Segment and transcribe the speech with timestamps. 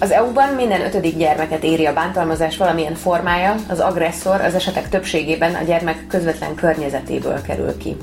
[0.00, 5.54] Az EU-ban minden ötödik gyermeket éri a bántalmazás valamilyen formája, az agresszor az esetek többségében
[5.54, 7.96] a gyermek közvetlen környezetéből kerül ki.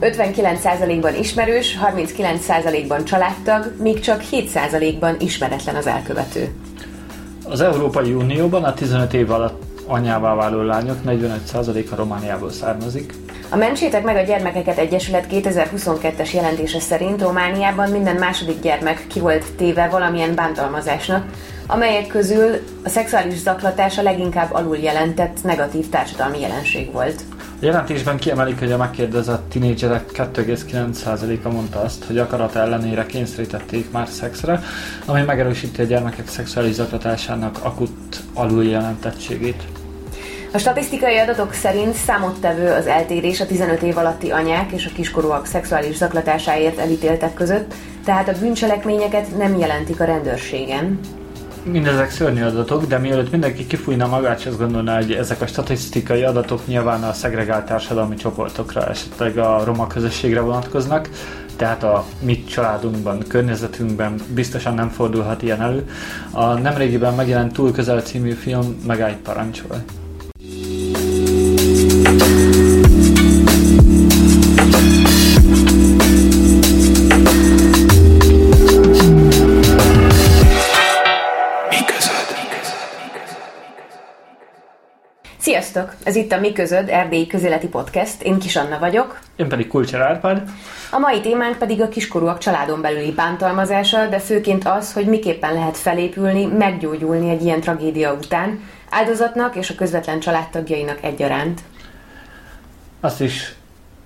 [0.00, 6.48] 59%-ban ismerős, 39%-ban családtag, míg csak 7%-ban ismeretlen az elkövető.
[7.48, 13.14] Az Európai Unióban a 15 év alatt anyává váló lányok 45%-a Romániából származik.
[13.52, 19.44] A Mentsétek meg a Gyermekeket Egyesület 2022-es jelentése szerint Romániában minden második gyermek ki volt
[19.56, 21.26] téve valamilyen bántalmazásnak,
[21.66, 22.50] amelyek közül
[22.84, 27.22] a szexuális zaklatás a leginkább alul jelentett negatív társadalmi jelenség volt.
[27.38, 34.08] A jelentésben kiemelik, hogy a megkérdezett tinédzserek 2,9%-a mondta azt, hogy akarat ellenére kényszerítették már
[34.08, 34.62] szexre,
[35.04, 39.62] ami megerősíti a gyermekek szexuális zaklatásának akut aluljelentettségét.
[40.54, 45.46] A statisztikai adatok szerint számottevő az eltérés a 15 év alatti anyák és a kiskorúak
[45.46, 51.00] szexuális zaklatásáért elítéltek között, tehát a bűncselekményeket nem jelentik a rendőrségen.
[51.64, 56.22] Mindezek szörnyű adatok, de mielőtt mindenki kifújna magát, és azt gondolná, hogy ezek a statisztikai
[56.22, 61.08] adatok nyilván a szegregált társadalmi csoportokra, esetleg a roma közösségre vonatkoznak,
[61.56, 65.90] tehát a mi családunkban, környezetünkben biztosan nem fordulhat ilyen elő.
[66.30, 69.84] A nemrégiben megjelent Túl közel című film megállj parancsol.
[85.72, 85.96] Sziasztok!
[86.04, 88.22] Ez itt a Mi Közöd Erdélyi Közéleti Podcast.
[88.22, 89.18] Én Kis Anna vagyok.
[89.36, 90.42] Én pedig Kulcsár Árpád.
[90.90, 95.76] A mai témánk pedig a kiskorúak családon belüli bántalmazása, de főként az, hogy miképpen lehet
[95.76, 98.60] felépülni, meggyógyulni egy ilyen tragédia után,
[98.90, 101.60] áldozatnak és a közvetlen családtagjainak egyaránt.
[103.00, 103.54] Azt is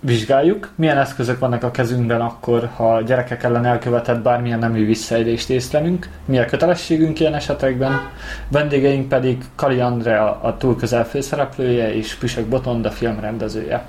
[0.07, 5.51] vizsgáljuk, milyen eszközök vannak a kezünkben akkor, ha a gyerekek ellen elkövetett bármilyen nemű visszaélést
[5.51, 8.11] észlelünk, mi a kötelességünk ilyen esetekben,
[8.49, 13.85] vendégeink pedig Kali Andrea, a túl közel főszereplője, és Püsök Botond, a filmrendezője.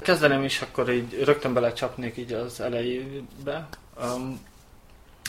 [0.00, 3.66] Kezdeném is, akkor így rögtön belecsapnék így az elejébe.
[4.02, 4.40] Um,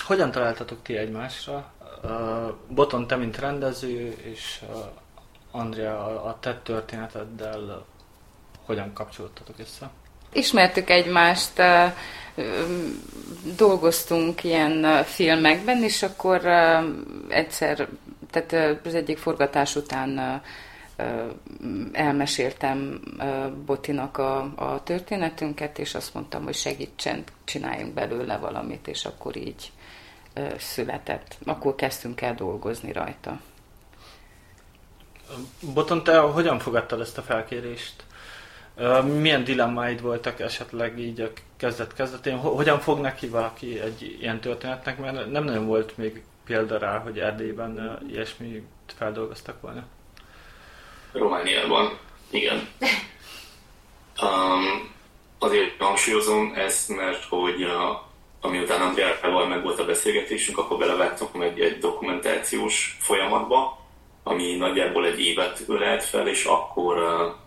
[0.06, 1.72] hogyan találtatok ti egymásra?
[2.04, 2.10] Uh,
[2.70, 4.78] Boton, te mint rendező, és uh,
[5.52, 7.86] Andrea a te történeteddel
[8.66, 9.90] hogyan kapcsolódtatok össze?
[10.34, 11.62] Ismertük egymást,
[13.58, 16.46] dolgoztunk ilyen filmekben, és akkor
[17.30, 17.88] egyszer,
[18.32, 20.42] tehát az egyik forgatás után
[21.92, 23.02] elmeséltem
[23.66, 29.72] Botinak a, a történetünket, és azt mondtam, hogy segítsen, csináljunk belőle valamit, és akkor így
[30.58, 31.38] született.
[31.46, 33.40] Akkor kezdtünk el dolgozni rajta.
[35.74, 38.04] Boton, te hogyan fogadtad ezt a felkérést?
[39.20, 42.38] Milyen dilemmáid voltak esetleg így a kezdet-kezdetén?
[42.38, 44.98] Hogyan fog neki valaki egy ilyen történetnek?
[44.98, 48.64] Mert nem nagyon volt még példa rá, hogy Erdélyben ilyesmi
[48.98, 49.84] feldolgoztak volna.
[51.12, 51.98] Romániában,
[52.30, 52.68] igen.
[54.22, 54.94] Um,
[55.40, 57.72] azért hangsúlyozom ezt, mert hogy uh,
[58.42, 63.80] amiután Andriával meg volt a beszélgetésünk, akkor belevágtam egy, egy dokumentációs folyamatba,
[64.24, 67.43] ami nagyjából egy évet ölelt fel, és akkor uh,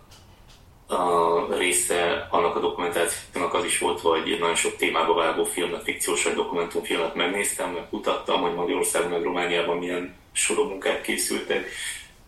[0.87, 6.25] a része annak a dokumentációnak az is volt, hogy nagyon sok témába vágó filmet, fikciós
[6.25, 10.15] vagy dokumentumfilmet megnéztem, meg kutattam, hogy Magyarországon meg Romániában milyen
[10.57, 11.69] munkák készültek,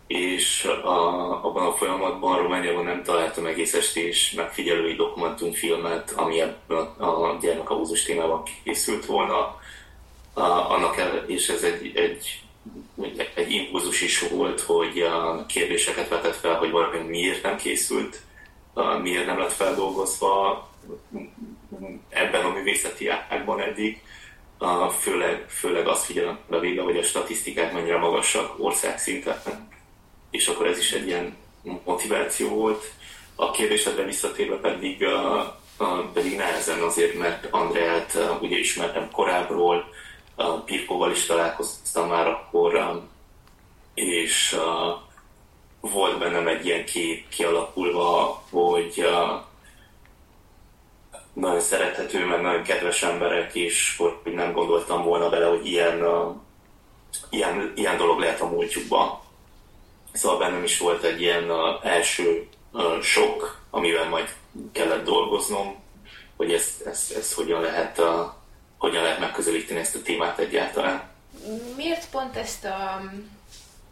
[0.07, 7.37] és a, abban a folyamatban Romániában nem találtam egész estés megfigyelői dokumentumfilmet, ami ebben a
[7.41, 9.61] gyermekabúzus témában készült volna.
[10.33, 12.43] A, annak el, és ez egy, egy
[13.35, 18.21] egy impulzus is volt, hogy a kérdéseket vetett fel, hogy valami miért nem készült
[19.03, 20.69] miért nem lett feldolgozva
[22.09, 24.03] ebben a művészeti ágban eddig.
[25.01, 29.69] Főleg, főleg azt figyelembe véve, hogy a statisztikák mennyire magasak országszinten,
[30.31, 31.37] és akkor ez is egy ilyen
[31.85, 32.93] motiváció volt.
[33.35, 35.05] A kérdésedre visszatérve pedig,
[36.13, 39.85] pedig nehezen azért, mert Andreát ugye ismertem korábbról,
[40.65, 43.03] Pirkóval is találkoztam már akkor,
[43.95, 44.59] és
[45.81, 48.43] volt bennem egy ilyen kép kialakulva,
[51.41, 56.35] nagyon szerethető, meg nagyon kedves emberek, és hogy nem gondoltam volna bele, hogy ilyen, uh,
[57.31, 59.19] ilyen, ilyen dolog lehet a múltjukban.
[60.13, 64.35] Szóval bennem is volt egy ilyen uh, első uh, sok, amivel majd
[64.73, 65.77] kellett dolgoznom,
[66.37, 68.07] hogy ezt, ezt, ezt hogyan, lehet, uh,
[68.79, 71.03] hogyan lehet megközelíteni ezt a témát egyáltalán.
[71.77, 73.03] Miért pont ezt a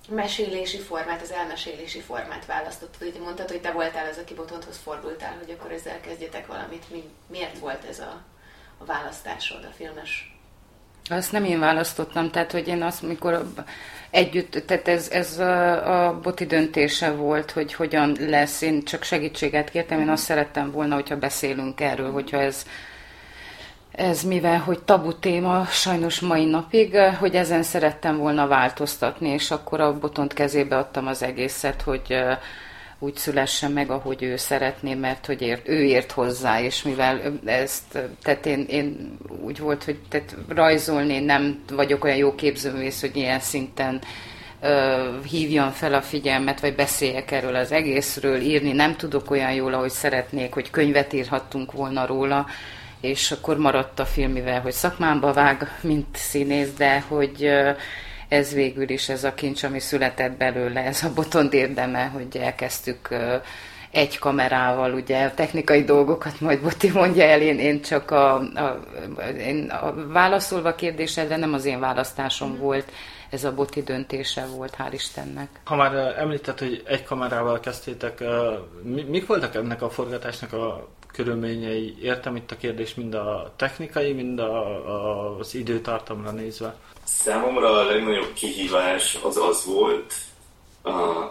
[0.08, 3.08] mesélési formát, az elmesélési formát választottad.
[3.08, 6.84] Ugye mondtad, hogy te voltál az, aki Botonthoz fordultál, hogy akkor ezzel kezdjetek valamit.
[6.90, 8.22] Mi, miért volt ez a,
[8.78, 10.36] a választásod, a filmes
[11.08, 13.52] Azt nem én választottam, tehát hogy én azt, mikor
[14.10, 18.60] együtt, tehát ez, ez a, a boti döntése volt, hogy hogyan lesz.
[18.60, 22.66] Én csak segítséget kértem, én azt szerettem volna, hogyha beszélünk erről, hogyha ez
[23.96, 29.80] ez mivel, hogy tabu téma sajnos mai napig, hogy ezen szerettem volna változtatni, és akkor
[29.80, 32.16] a botont kezébe adtam az egészet, hogy
[32.98, 37.98] úgy szülessen meg, ahogy ő szeretné, mert hogy ért, ő ért hozzá, és mivel ezt,
[38.22, 43.40] tehát én, én úgy volt, hogy tehát rajzolni nem vagyok olyan jó képzőművész, hogy ilyen
[43.40, 44.00] szinten
[45.28, 49.90] hívjam fel a figyelmet, vagy beszéljek erről az egészről, írni nem tudok olyan jól, ahogy
[49.90, 52.46] szeretnék, hogy könyvet írhattunk volna róla,
[53.00, 57.50] és akkor maradt a film, mivel hogy szakmámba vág, mint színész, de hogy
[58.28, 63.08] ez végül is ez a kincs, ami született belőle, ez a botond érdeme, hogy elkezdtük
[63.96, 68.80] egy kamerával, ugye a technikai dolgokat majd Boti mondja el, én, én csak a, a,
[69.38, 72.58] én a válaszolva a kérdésedre nem az én választásom mm.
[72.58, 72.92] volt,
[73.30, 75.48] ez a Boti döntése volt, hál' Istennek.
[75.64, 78.22] Ha már említett, hogy egy kamerával kezdtétek,
[78.82, 81.96] mik voltak ennek a forgatásnak a körülményei?
[82.02, 86.74] Értem itt a kérdés mind a technikai, mind a, a, az időtartamra nézve.
[87.04, 90.14] Számomra a legnagyobb kihívás az az volt,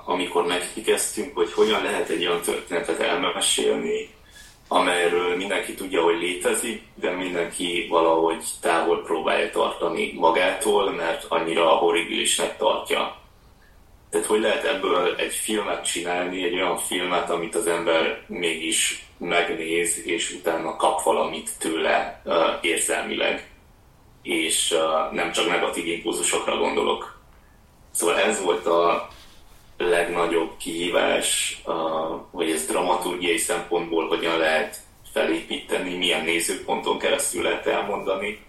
[0.05, 4.09] amikor megkikezdtünk, hogy hogyan lehet egy olyan történetet elmesélni,
[4.67, 12.57] amelyről mindenki tudja, hogy létezik, de mindenki valahogy távol próbálja tartani magától, mert annyira horribilisnek
[12.57, 13.17] tartja.
[14.09, 20.01] Tehát hogy lehet ebből egy filmet csinálni, egy olyan filmet, amit az ember mégis megnéz,
[20.05, 23.49] és utána kap valamit tőle uh, érzelmileg
[24.21, 27.19] és uh, nem csak negatív impulzusokra gondolok.
[27.91, 29.07] Szóval ez volt a
[29.77, 31.75] legnagyobb kihívás, uh,
[32.31, 34.77] hogy ez dramaturgiai szempontból hogyan lehet
[35.13, 38.39] felépíteni, milyen nézőponton keresztül lehet elmondani.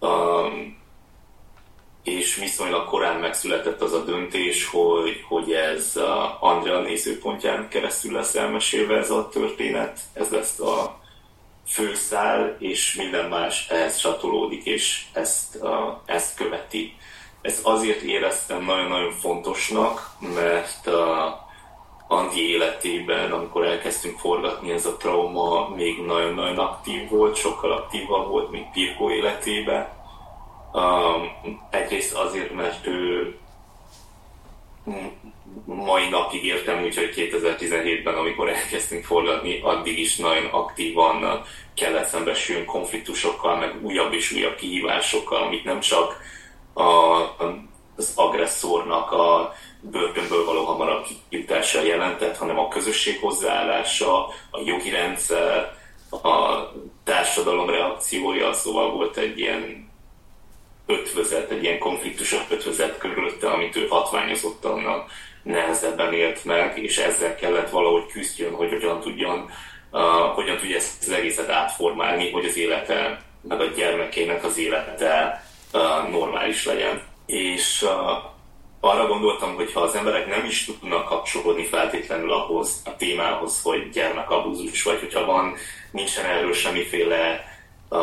[0.00, 0.84] Um,
[2.06, 6.00] és viszonylag korán megszületett az a döntés, hogy, hogy ez
[6.40, 10.00] Andrea nézőpontján keresztül lesz elmesélve ez a történet.
[10.12, 11.00] Ez lesz a
[11.68, 15.58] főszál, és minden más ehhez csatolódik, és ezt,
[16.04, 16.96] ezt követi.
[17.42, 20.88] Ezt azért éreztem nagyon-nagyon fontosnak, mert
[22.08, 28.50] Andi életében, amikor elkezdtünk forgatni, ez a trauma még nagyon-nagyon aktív volt, sokkal aktívabb volt,
[28.50, 29.95] mint Pirko életében.
[30.72, 31.30] Um,
[31.70, 33.34] egyrészt azért, mert ő
[35.64, 42.66] mai napig értem úgy, hogy 2017-ben, amikor elkezdtünk forgatni, addig is nagyon aktívan kellett szembesüljünk
[42.66, 46.20] konfliktusokkal, meg újabb és újabb kihívásokkal, amit nem csak
[46.72, 46.82] a,
[47.96, 55.74] az agresszornak a börtönből való hamarabb kijutása jelentett, hanem a közösség hozzáállása, a jogi rendszer,
[56.10, 56.58] a
[57.04, 59.85] társadalom reakciója, szóval volt egy ilyen
[60.86, 65.06] ötvözet, egy ilyen konfliktusos ötvözet körülötte, amit ő hatványozottan
[65.42, 69.50] nehezebben élt meg, és ezzel kellett valahogy küzdjön, hogy hogyan tudjon,
[69.90, 70.00] uh,
[70.34, 76.10] hogyan tudja ezt az egészet átformálni, hogy az élete, meg a gyermekének az élete uh,
[76.10, 77.02] normális legyen.
[77.26, 77.90] És uh,
[78.80, 83.90] arra gondoltam, hogy ha az emberek nem is tudnak kapcsolódni feltétlenül ahhoz a témához, hogy
[83.90, 85.54] gyermekabúzus, vagy hogyha van,
[85.90, 87.44] nincsen erről semmiféle
[87.88, 88.00] uh,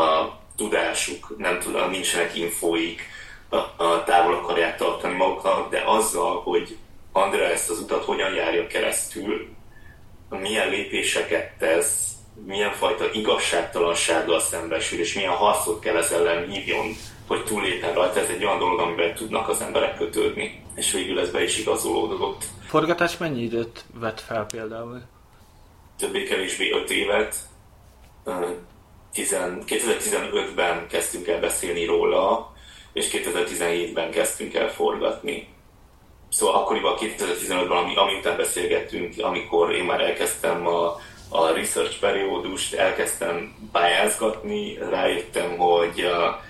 [0.56, 3.02] tudásuk, nem tudom, nincsenek infóik,
[3.50, 6.78] uh, távol akarják tartani maguknak, de azzal, hogy
[7.12, 9.48] Andrea ezt az utat hogyan járja keresztül,
[10.30, 12.12] milyen lépéseket tesz,
[12.45, 16.95] milyen fajta igazságtalansággal szembesül, és milyen harcot kell ez ellen hívjon,
[17.28, 18.19] hogy túléljen rajta.
[18.19, 22.44] Ez egy olyan dolog, amiben tudnak az emberek kötődni, és végül ez be is igazolódott.
[22.68, 25.02] Forgatás mennyi időt vett fel például?
[25.98, 27.36] Többé-kevésbé 5 évet.
[29.16, 32.54] 2015-ben kezdtünk el beszélni róla,
[32.94, 35.48] és 2017-ben kezdtünk el forgatni.
[36.30, 42.74] Szóval akkoriban 2015-ben, ami, ami után beszélgettünk, amikor én már elkezdtem a, a research periódust,
[42.74, 46.42] elkezdtem pályázgatni, rájöttem, hogy a,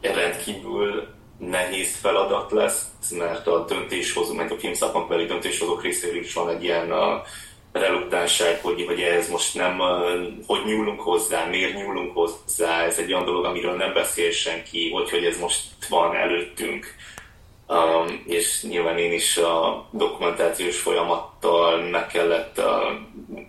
[0.00, 1.08] rendkívül
[1.38, 6.92] nehéz feladat lesz, mert a döntéshozó, mert a filmszakmakbeli döntéshozók részéről is van egy ilyen
[6.92, 7.22] a
[7.72, 9.78] reluktánság, hogy, hogy ez most nem,
[10.46, 15.10] hogy nyúlunk hozzá, miért nyúlunk hozzá, ez egy olyan dolog, amiről nem beszél senki, hogy,
[15.10, 16.94] hogy ez most van előttünk.
[17.68, 23.44] Um, és nyilván én is a dokumentációs folyamattal meg kellett uh,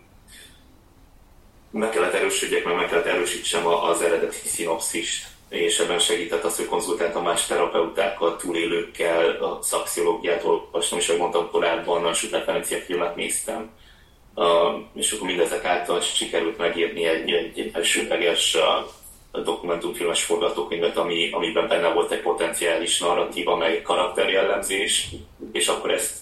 [1.72, 6.66] meg kellett erősödjek, meg meg kellett erősítsem az eredeti szinopszist, és ebben segített az, hogy
[6.66, 13.16] konzultáltam más terapeutákkal, túlélőkkel, a szaksziológiát olvastam, és ahogy mondtam korábban, a Super Venecia filmet
[13.16, 13.70] néztem,
[14.36, 14.46] uh,
[14.94, 18.58] és akkor mindezek által sikerült megírni egy, egy, elsőleges
[19.32, 25.08] dokumentumfilmes forgatókönyvet, ami, amiben benne volt egy potenciális narratíva, meg karakterjellemzés,
[25.52, 26.16] és akkor ezt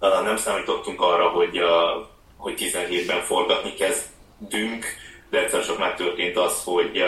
[0.00, 1.60] uh, nem számítottunk arra, hogy,
[2.36, 4.84] hogy 17-ben forgatni kezdünk,
[5.30, 7.02] de egyszer csak megtörtént az, hogy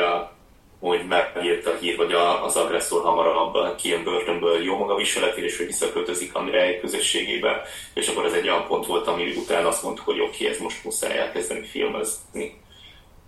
[0.87, 5.57] hogy megírt a hír, hogy a, az agresszor hamarabb kijön börtönből jó maga viseletére, és
[5.57, 7.63] hogy visszaköltözik Andrei közösségébe,
[7.95, 10.85] és akkor ez egy olyan pont volt, ami után azt mondtuk, hogy oké, ez most
[10.85, 12.61] muszáj elkezdeni filmezni.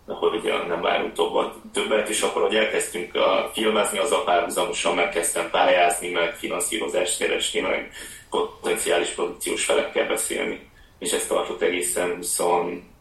[0.06, 5.50] Hogy nem várunk tovább többet, és akkor, hogy elkezdtünk a filmezni, az a párhuzamosan megkezdtem
[5.50, 7.92] pályázni, meg finanszírozást keresni, meg
[8.30, 10.70] potenciális produkciós felekkel beszélni.
[10.98, 12.18] És ez tartott egészen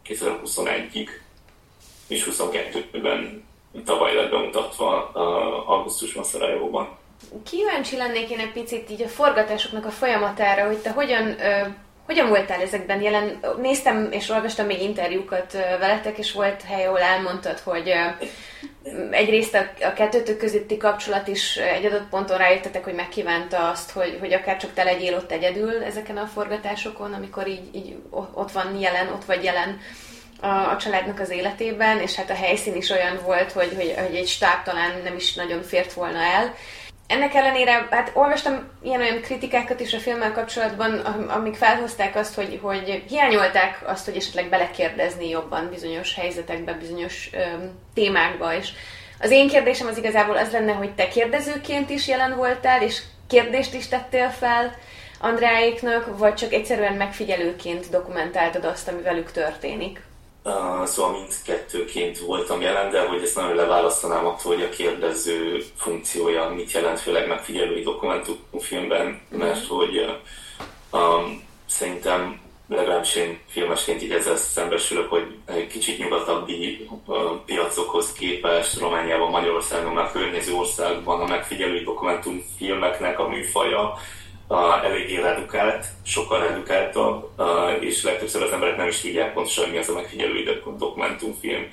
[0.04, 1.08] 2021-ig,
[2.08, 3.47] és 22-ben
[3.84, 5.10] tavaly lett bemutatva
[5.66, 6.88] augusztusban Szarajóban.
[7.44, 11.66] Kíváncsi lennék én egy picit így a forgatásoknak a folyamatára, hogy te hogyan, ö,
[12.06, 13.40] hogyan voltál ezekben jelen?
[13.60, 18.24] Néztem és olvastam még interjúkat veletek, és volt hely, ahol elmondtad, hogy ö,
[19.10, 24.16] egyrészt a, a kettőtök közötti kapcsolat is egy adott ponton rájöttetek, hogy megkívánta azt, hogy,
[24.20, 28.78] hogy akár csak te legyél ott egyedül ezeken a forgatásokon, amikor így, így ott van
[28.78, 29.80] jelen, ott vagy jelen
[30.40, 34.16] a, a családnak az életében, és hát a helyszín is olyan volt, hogy, hogy, hogy
[34.16, 36.54] egy stáb talán nem is nagyon fért volna el.
[37.06, 43.02] Ennek ellenére, hát olvastam ilyen-olyan kritikákat is a filmmel kapcsolatban, amik felhozták azt, hogy, hogy
[43.08, 48.68] hiányolták azt, hogy esetleg belekérdezni jobban bizonyos helyzetekbe, bizonyos öm, témákba, és
[49.20, 53.74] az én kérdésem az igazából az lenne, hogy te kérdezőként is jelen voltál, és kérdést
[53.74, 54.76] is tettél fel
[55.20, 60.00] Andráéknak, vagy csak egyszerűen megfigyelőként dokumentáltad azt, ami velük történik?
[60.44, 66.48] Uh, szóval mindkettőként voltam jelen, de hogy ezt nagyon leválasztanám attól, hogy a kérdező funkciója
[66.48, 74.36] mit jelent, főleg megfigyelői dokumentumfilmben, mert hogy uh, um, szerintem legalábbis én filmesként így ezzel
[74.36, 77.16] szembesülök, hogy egy kicsit nyugatabbi uh,
[77.46, 83.94] piacokhoz képest Romániában, Magyarországon, már környező országban a megfigyelői dokumentumfilmeknek a műfaja
[84.48, 89.78] uh, eléggé redukált, sokkal redukáltabb, uh, és legtöbbször az emberek nem is tudják pontosan, mi
[89.78, 91.70] az a megfigyelő dokumentumfilm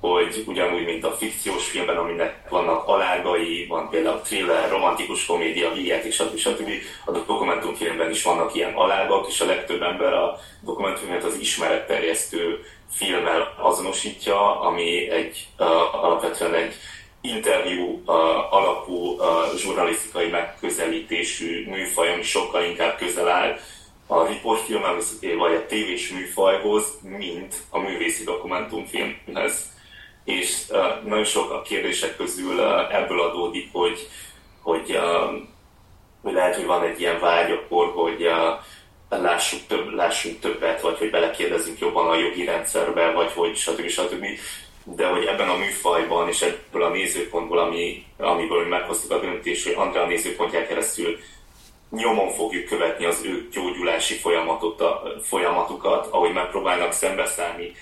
[0.00, 6.14] hogy ugyanúgy, mint a fikciós filmben, aminek vannak alágai, van például thriller, romantikus komédia, és
[6.14, 6.36] stb.
[6.36, 6.70] stb.
[7.04, 13.54] A dokumentumfilmben is vannak ilyen alágak, és a legtöbb ember a dokumentumfilmet az ismeretterjesztő filmmel
[13.58, 16.74] azonosítja, ami egy uh, alapvetően egy
[17.20, 18.02] interjú
[18.50, 19.20] alapú
[19.56, 23.58] zsurnalisztikai megközelítésű műfaj, ami sokkal inkább közel áll
[24.06, 29.68] a riportfilmhez, vagy a tévés műfajhoz, mint a művészi dokumentumfilmhez.
[30.24, 30.66] És
[31.04, 32.60] nagyon sok a kérdések közül
[32.90, 34.08] ebből adódik, hogy,
[34.62, 34.98] hogy,
[36.22, 38.30] hogy lehet, hogy van egy ilyen vágy akkor, hogy
[39.08, 43.88] lássuk, több, lássunk többet, vagy hogy belekérdezünk jobban a jogi rendszerbe, vagy hogy stb.
[43.88, 44.24] stb
[44.84, 49.74] de hogy ebben a műfajban és ebből a nézőpontból, ami, amiből meghoztuk a döntést, hogy
[49.76, 51.18] Andrea nézőpontján keresztül
[51.90, 57.74] nyomon fogjuk követni az ő gyógyulási folyamatot, a, folyamatukat, ahogy megpróbálnak szembeszállni,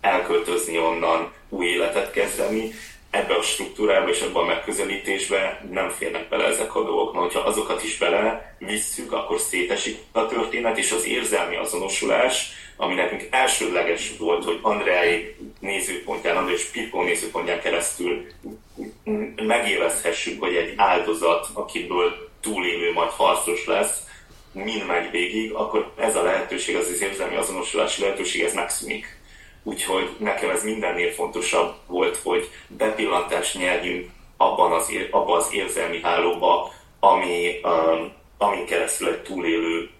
[0.00, 2.72] elköltözni onnan, új életet kezdeni,
[3.16, 7.12] ebbe a struktúrába és ebbe a megközelítésbe nem férnek bele ezek a dolgok.
[7.12, 12.94] Na, hogyha azokat is bele visszük, akkor szétesik a történet, és az érzelmi azonosulás, ami
[12.94, 18.26] nekünk elsődleges volt, hogy Andreai nézőpontján, Andrei és Pirkó nézőpontján keresztül
[19.36, 24.04] megélezhessük, hogy egy áldozat, akiből túlélő majd harcos lesz,
[24.52, 29.15] mind megy végig, akkor ez a lehetőség, az az érzelmi azonosulási lehetőség, ez megszűnik.
[29.66, 36.72] Úgyhogy nekem ez mindennél fontosabb volt, hogy bepillantást nyerjünk abban az, abban az érzelmi hálóba,
[37.00, 39.90] ami, um, amin keresztül egy túlélő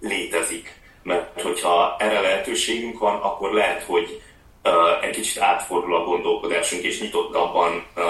[0.00, 4.22] létezik mert hogyha erre lehetőségünk van, akkor lehet, hogy
[4.64, 8.04] uh, egy kicsit átfordul a gondolkodásunk, és nyitottabban uh,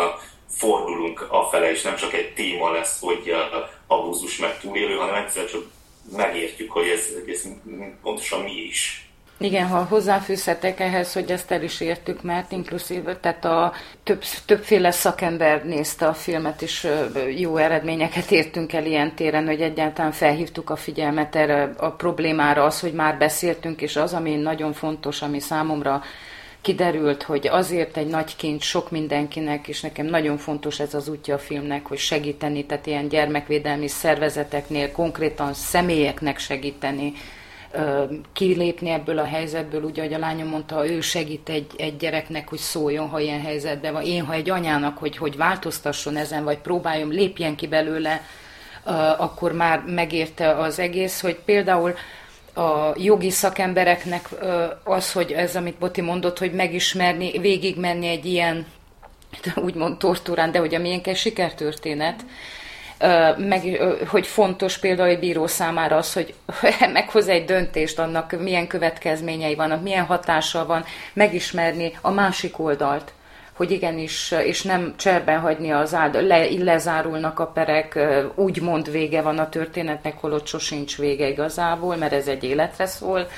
[0.51, 5.45] fordulunk afele, és nem csak egy téma lesz, hogy uh, abúzus meg túlélő, hanem egyszer
[5.45, 5.63] csak
[6.17, 7.49] megértjük, hogy ez, ez
[8.03, 9.08] pontosan mi is.
[9.41, 14.91] Igen, ha hozzáfűzhetek ehhez, hogy ezt el is értük, mert inkluszív, tehát a több, többféle
[14.91, 16.89] szakember nézte a filmet, és
[17.37, 22.81] jó eredményeket értünk el ilyen téren, hogy egyáltalán felhívtuk a figyelmet erre a problémára, az,
[22.81, 26.03] hogy már beszéltünk, és az, ami nagyon fontos, ami számomra
[26.61, 31.35] kiderült, hogy azért egy nagy kincs sok mindenkinek, és nekem nagyon fontos ez az útja
[31.35, 37.13] a filmnek, hogy segíteni, tehát ilyen gyermekvédelmi szervezeteknél, konkrétan személyeknek segíteni,
[38.33, 42.59] kilépni ebből a helyzetből, ugye, ahogy a lányom mondta, ő segít egy, egy gyereknek, hogy
[42.59, 44.03] szóljon, ha ilyen helyzetben van.
[44.03, 48.23] Én, ha egy anyának, hogy, hogy változtasson ezen, vagy próbáljon, lépjen ki belőle,
[49.17, 51.95] akkor már megérte az egész, hogy például
[52.55, 54.29] a jogi szakembereknek
[54.85, 58.67] az, hogy ez, amit Boti mondott, hogy megismerni, végigmenni egy ilyen
[59.67, 62.25] úgymond tortúrán, de hogy a milyen sikertörténet,
[63.37, 63.63] meg,
[64.07, 66.35] hogy fontos például egy bíró számára az, hogy
[66.93, 73.13] meghoz egy döntést, annak milyen következményei vannak, milyen hatással van, megismerni a másik oldalt
[73.59, 77.99] hogy igenis, és nem cserben hagyni az áld, le, lezárulnak a perek,
[78.35, 83.29] úgymond vége van a történetnek, holott sosincs vége igazából, mert ez egy életre szól.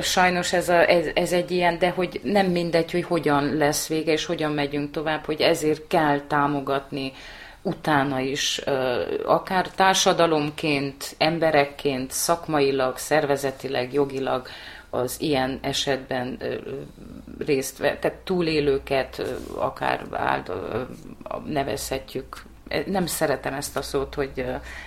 [0.00, 4.12] Sajnos ez, a, ez, ez egy ilyen, de hogy nem mindegy, hogy hogyan lesz vége,
[4.12, 7.12] és hogyan megyünk tovább, hogy ezért kell támogatni
[7.62, 8.60] utána is,
[9.24, 14.46] akár társadalomként, emberekként, szakmailag, szervezetileg, jogilag
[14.90, 16.42] az ilyen esetben
[17.38, 19.22] részt vett, tehát túlélőket
[19.54, 20.52] akár áld,
[21.46, 22.42] nevezhetjük,
[22.86, 24.44] nem szeretem ezt a szót, hogy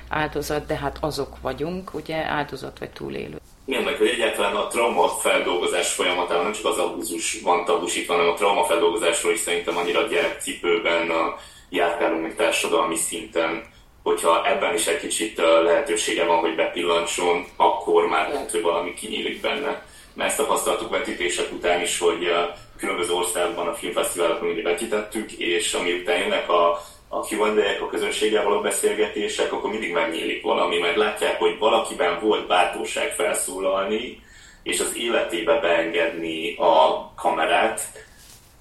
[0.10, 3.40] áldozat, de hát azok vagyunk, ugye, áldozat vagy túlélő.
[3.66, 8.30] Igen, meg hogy egyáltalán a trauma feldolgozás folyamatában nem csak az abúzus van tabusítva, hanem
[8.30, 11.38] a trauma feldolgozásról is szerintem annyira gyerekcipőben a
[11.76, 13.64] járkálunk még társadalmi szinten,
[14.04, 19.42] hogyha ebben is egy kicsit lehetősége van, hogy bepillantson, akkor már lehet, hogy valami kinyílik
[19.42, 19.86] benne.
[20.14, 22.32] Mert ezt tapasztaltuk vetítések után is, hogy
[22.78, 27.42] különböző országban a filmfesztiválokon ugye vetítettük, és ami után jönnek a, a q
[27.82, 34.24] a közönséggel való beszélgetések, akkor mindig megnyílik valami, mert látják, hogy valakiben volt bátorság felszólalni,
[34.64, 37.82] és az életébe beengedni a kamerát,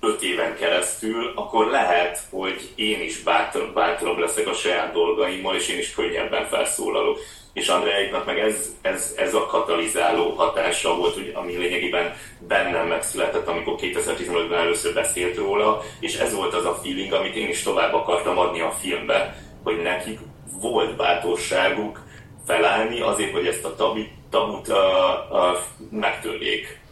[0.07, 5.69] öt éven keresztül, akkor lehet, hogy én is bátor, bátorabb leszek a saját dolgaimmal, és
[5.69, 7.19] én is könnyebben felszólalok.
[7.53, 13.49] És Andreaiknak meg ez, ez, ez a katalizáló hatása volt, hogy, ami lényegében bennem megszületett,
[13.49, 17.95] amikor 2015-ben először beszélt róla, és ez volt az a feeling, amit én is tovább
[17.95, 20.19] akartam adni a filmbe, hogy nekik
[20.61, 22.01] volt bátorságuk
[22.47, 26.83] felállni azért, hogy ezt a tabut, tabut a, a, megtörjék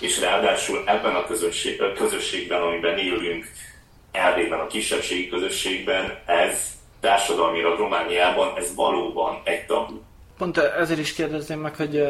[0.00, 3.50] és ráadásul ebben a közösség, közösségben, amiben élünk,
[4.12, 10.00] elvégben a kisebbségi közösségben, ez társadalmilag Romániában, ez valóban egy tabu.
[10.38, 12.02] Pont ezért is kérdezném meg, hogy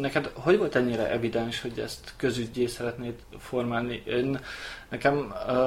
[0.00, 4.02] neked hogy volt ennyire evidens, hogy ezt közügyé szeretnéd formálni?
[4.06, 4.40] Én,
[4.88, 5.58] nekem uh,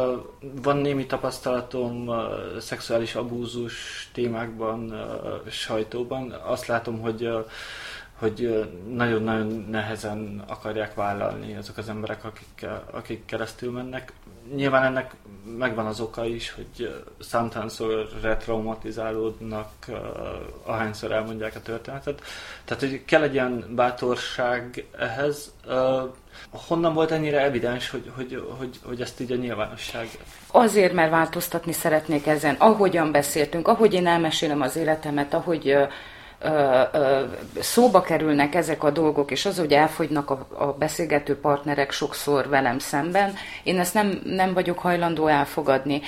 [0.61, 6.31] van némi tapasztalatom uh, szexuális abúzus témákban, uh, sajtóban.
[6.31, 7.45] Azt látom, hogy uh,
[8.19, 14.11] hogy nagyon-nagyon nehezen akarják vállalni azok az emberek, akik, akik keresztül mennek.
[14.55, 15.13] Nyilván ennek
[15.57, 19.69] megvan az oka is, hogy számtánszor retraumatizálódnak,
[20.63, 22.21] ahányszor elmondják a történetet.
[22.65, 25.53] Tehát, hogy kell egy ilyen bátorság ehhez.
[26.49, 30.07] Honnan volt ennyire evidens, hogy, hogy, hogy, hogy ezt így a nyilvánosság?
[30.51, 32.55] Azért, mert változtatni szeretnék ezen.
[32.57, 35.77] Ahogyan beszéltünk, ahogy én elmesélem az életemet, ahogy
[37.59, 42.79] szóba kerülnek ezek a dolgok, és az, hogy elfogynak a, a beszélgető partnerek sokszor velem
[42.79, 46.01] szemben, én ezt nem, nem vagyok hajlandó elfogadni.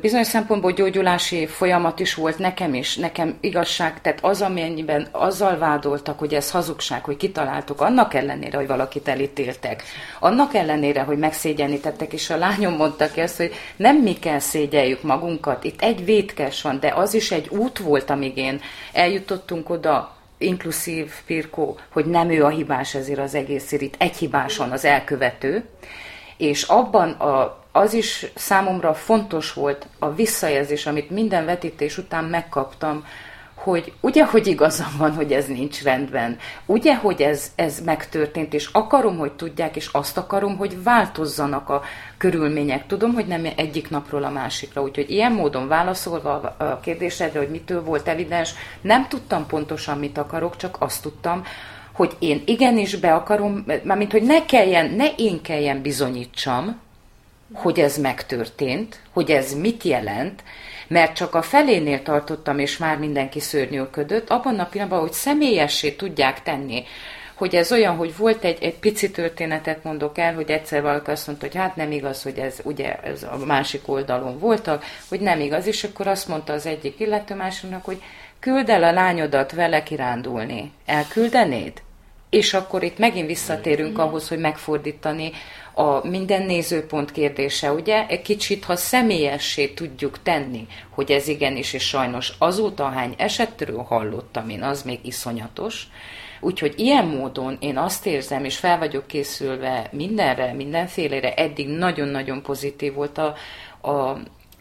[0.00, 6.18] Bizonyos szempontból gyógyulási folyamat is volt nekem is, nekem igazság, tehát az, amennyiben azzal vádoltak,
[6.18, 9.82] hogy ez hazugság, hogy kitaláltuk, annak ellenére, hogy valakit elítéltek,
[10.18, 15.02] annak ellenére, hogy megszégyenítettek, és a lányom mondta ki azt, hogy nem mi kell szégyeljük
[15.02, 18.60] magunkat, itt egy vétkes van, de az is egy út volt, amíg én
[18.92, 24.70] eljutottunk oda, inkluszív Pirkó, hogy nem ő a hibás ezért az egész itt egy hibáson
[24.70, 25.64] az elkövető,
[26.36, 33.04] és abban a az is számomra fontos volt a visszajelzés, amit minden vetítés után megkaptam,
[33.54, 38.68] hogy ugye, hogy igazam van, hogy ez nincs rendben, ugye, hogy ez, ez megtörtént, és
[38.72, 41.82] akarom, hogy tudják, és azt akarom, hogy változzanak a
[42.18, 42.86] körülmények.
[42.86, 47.82] Tudom, hogy nem egyik napról a másikra, úgyhogy ilyen módon válaszolva a kérdésedre, hogy mitől
[47.82, 51.44] volt evidens, nem tudtam pontosan, mit akarok, csak azt tudtam,
[51.92, 56.80] hogy én igenis be akarom, mármint, hogy ne kelljen, ne én kelljen bizonyítsam,
[57.52, 60.42] hogy ez megtörtént, hogy ez mit jelent,
[60.88, 66.42] mert csak a felénél tartottam, és már mindenki szörnyűködött, abban a pillanatban, hogy személyessé tudják
[66.42, 66.84] tenni,
[67.34, 71.26] hogy ez olyan, hogy volt egy, egy pici történetet mondok el, hogy egyszer valaki azt
[71.26, 75.40] mondta, hogy hát nem igaz, hogy ez ugye ez a másik oldalon voltak, hogy nem
[75.40, 78.02] igaz, és akkor azt mondta az egyik illető másiknak, hogy
[78.40, 80.72] küld el a lányodat vele kirándulni.
[80.86, 81.72] Elküldenéd?
[82.30, 85.32] És akkor itt megint visszatérünk ahhoz, hogy megfordítani
[85.74, 88.06] a minden nézőpont kérdése, ugye?
[88.06, 94.48] Egy kicsit, ha személyessé tudjuk tenni, hogy ez igenis, és sajnos azóta hány esetről hallottam
[94.48, 95.86] én, az még iszonyatos,
[96.40, 102.94] Úgyhogy ilyen módon én azt érzem, és fel vagyok készülve mindenre, mindenfélére, eddig nagyon-nagyon pozitív
[102.94, 103.34] volt a,
[103.90, 104.16] a,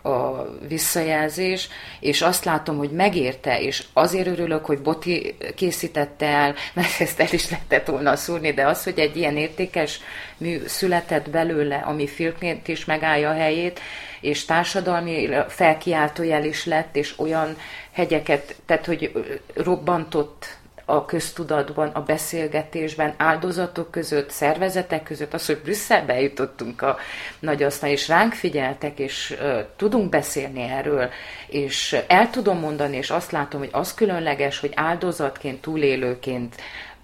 [0.10, 1.69] a visszajelzés,
[2.00, 7.28] és azt látom, hogy megérte, és azért örülök, hogy Boti készítette el, mert ezt el
[7.32, 10.00] is lehetett volna szúrni, de az, hogy egy ilyen értékes
[10.38, 13.80] mű született belőle, ami filmként is megállja a helyét,
[14.22, 17.58] és társadalmi felkiáltójel is lett, és olyan
[17.91, 19.12] hegyeket, tehát hogy
[19.54, 20.58] robbantott
[20.89, 26.97] a köztudatban, a beszélgetésben, áldozatok között, szervezetek között, az, hogy Brüsszelbe jutottunk a
[27.39, 31.10] nagy asztal, és ránk figyeltek, és uh, tudunk beszélni erről,
[31.47, 36.56] és el tudom mondani, és azt látom, hogy az különleges, hogy áldozatként, túlélőként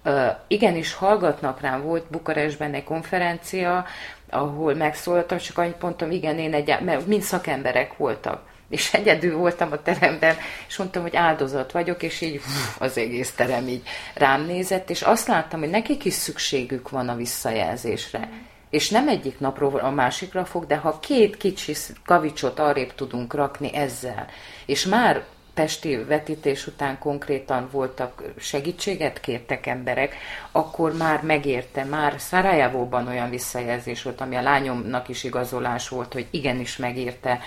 [0.04, 1.82] uh, igenis hallgatnak rám.
[1.82, 3.84] Volt Bukarestben egy konferencia,
[4.30, 9.72] ahol megszólaltam, csak annyit mondtam, igen, én egy, mert mind szakemberek voltak és egyedül voltam
[9.72, 10.36] a teremben,
[10.68, 12.40] és mondtam, hogy áldozat vagyok, és így
[12.78, 13.82] az egész terem így
[14.14, 18.28] rám nézett, és azt láttam, hogy nekik is szükségük van a visszajelzésre.
[18.70, 21.74] És nem egyik napról a másikra fog, de ha két kicsi
[22.04, 24.26] kavicsot arrébb tudunk rakni ezzel,
[24.66, 25.24] és már
[25.56, 30.14] Pesti vetítés után konkrétan voltak segítséget kértek emberek,
[30.52, 36.26] akkor már megérte, már Szarajevóban olyan visszajelzés volt, ami a lányomnak is igazolás volt, hogy
[36.30, 37.40] igenis megérte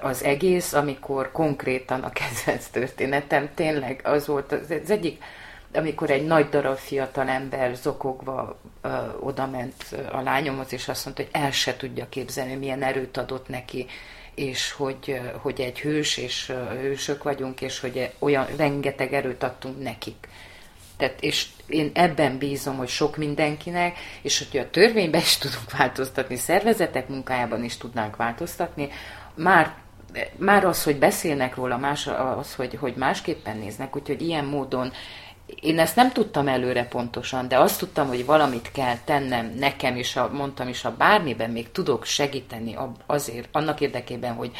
[0.00, 5.22] az egész, amikor konkrétan a kedvenc történetem tényleg az volt az, az egyik,
[5.74, 8.88] amikor egy nagy darab fiatal ember zokogva ö,
[9.20, 13.48] oda ment a lányomhoz, és azt mondta, hogy el se tudja képzelni, milyen erőt adott
[13.48, 13.86] neki,
[14.34, 20.28] és hogy, hogy egy hős, és hősök vagyunk, és hogy olyan rengeteg erőt adtunk nekik.
[20.96, 26.36] Tehát, és én ebben bízom, hogy sok mindenkinek, és hogy a törvényben is tudunk változtatni,
[26.36, 28.88] szervezetek munkájában is tudnánk változtatni,
[29.38, 29.74] már
[30.36, 32.06] már az, hogy beszélnek róla, más
[32.38, 34.92] az, hogy, hogy másképpen néznek, úgyhogy ilyen módon
[35.60, 40.16] én ezt nem tudtam előre pontosan, de azt tudtam, hogy valamit kell tennem nekem, és
[40.16, 44.50] a, mondtam is, a bármiben még tudok segíteni azért, annak érdekében, hogy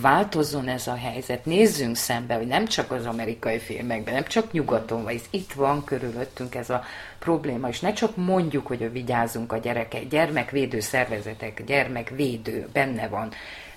[0.00, 5.02] változzon ez a helyzet, nézzünk szembe, hogy nem csak az amerikai filmekben, nem csak nyugaton,
[5.02, 6.84] vagy itt van körülöttünk ez a
[7.18, 13.28] probléma, és ne csak mondjuk, hogy vigyázunk a gyerekek, gyermekvédő szervezetek, gyermekvédő, benne van,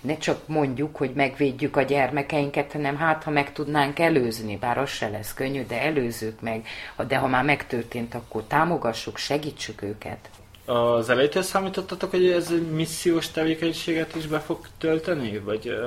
[0.01, 4.89] ne csak mondjuk, hogy megvédjük a gyermekeinket, hanem hát, ha meg tudnánk előzni, bár az
[4.89, 6.65] se lesz könnyű, de előzzük meg,
[7.08, 10.30] de ha már megtörtént, akkor támogassuk, segítsük őket.
[10.67, 15.39] Az elejétől számítottatok, hogy ez missziós tevékenységet is be fog tölteni?
[15.39, 15.77] Vagy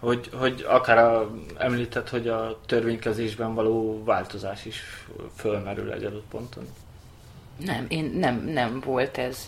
[0.00, 4.82] hogy, hogy akár a, említett, hogy a törvénykezésben való változás is
[5.36, 6.64] fölmerül egy adott ponton?
[7.64, 9.46] Nem, én nem, nem volt ez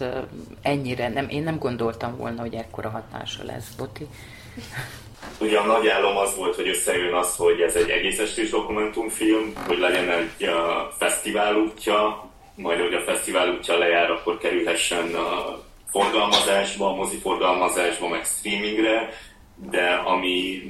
[0.62, 4.06] ennyire, nem, én nem gondoltam volna, hogy ekkora hatása lesz, Boti.
[5.40, 9.52] Ugye a nagy álom az volt, hogy összejön az, hogy ez egy egész estés dokumentumfilm,
[9.66, 10.48] hogy legyen egy uh,
[10.98, 15.58] fesztivál útja, majd hogy a fesztivál útja lejár, akkor kerülhessen a
[15.90, 19.10] forgalmazásba, a mozi forgalmazásba, meg streamingre,
[19.70, 20.60] de ami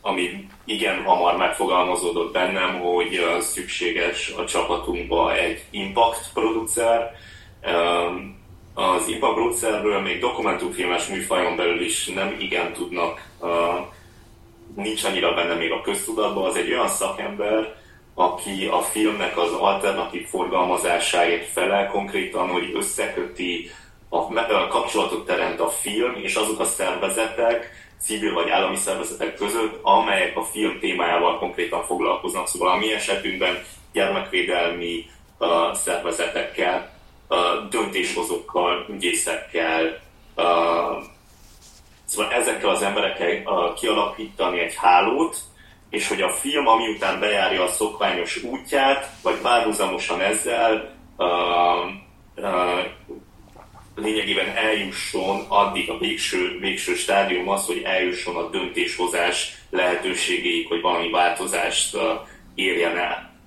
[0.00, 7.14] ami igen hamar megfogalmazódott bennem, hogy szükséges a csapatunkba egy impact producer.
[8.74, 13.28] Az impact producerről még dokumentumfilmes műfajon belül is nem igen tudnak,
[14.76, 17.76] nincs annyira benne még a köztudatban, az egy olyan szakember,
[18.18, 23.70] aki a filmnek az alternatív forgalmazásáért felel konkrétan, hogy összeköti
[24.08, 30.36] a kapcsolatot teremt a film és azok a szervezetek, civil vagy állami szervezetek között, amelyek
[30.36, 32.48] a film témájával konkrétan foglalkoznak.
[32.48, 36.90] Szóval a mi esetünkben gyermekvédelmi uh, szervezetekkel,
[37.28, 37.38] uh,
[37.70, 39.84] döntéshozókkal, ügyészekkel,
[40.36, 41.04] uh,
[42.04, 45.36] szóval ezekkel az emberekkel uh, kialakítani egy hálót,
[45.90, 51.26] és hogy a film, ami után bejárja a szokványos útját, vagy párhuzamosan ezzel uh,
[52.36, 52.84] uh,
[53.94, 61.10] lényegében eljusson addig a végső, végső stádium az, hogy eljusson a döntéshozás lehetőségéig, hogy valami
[61.10, 62.02] változást uh,
[62.54, 63.37] érjen el.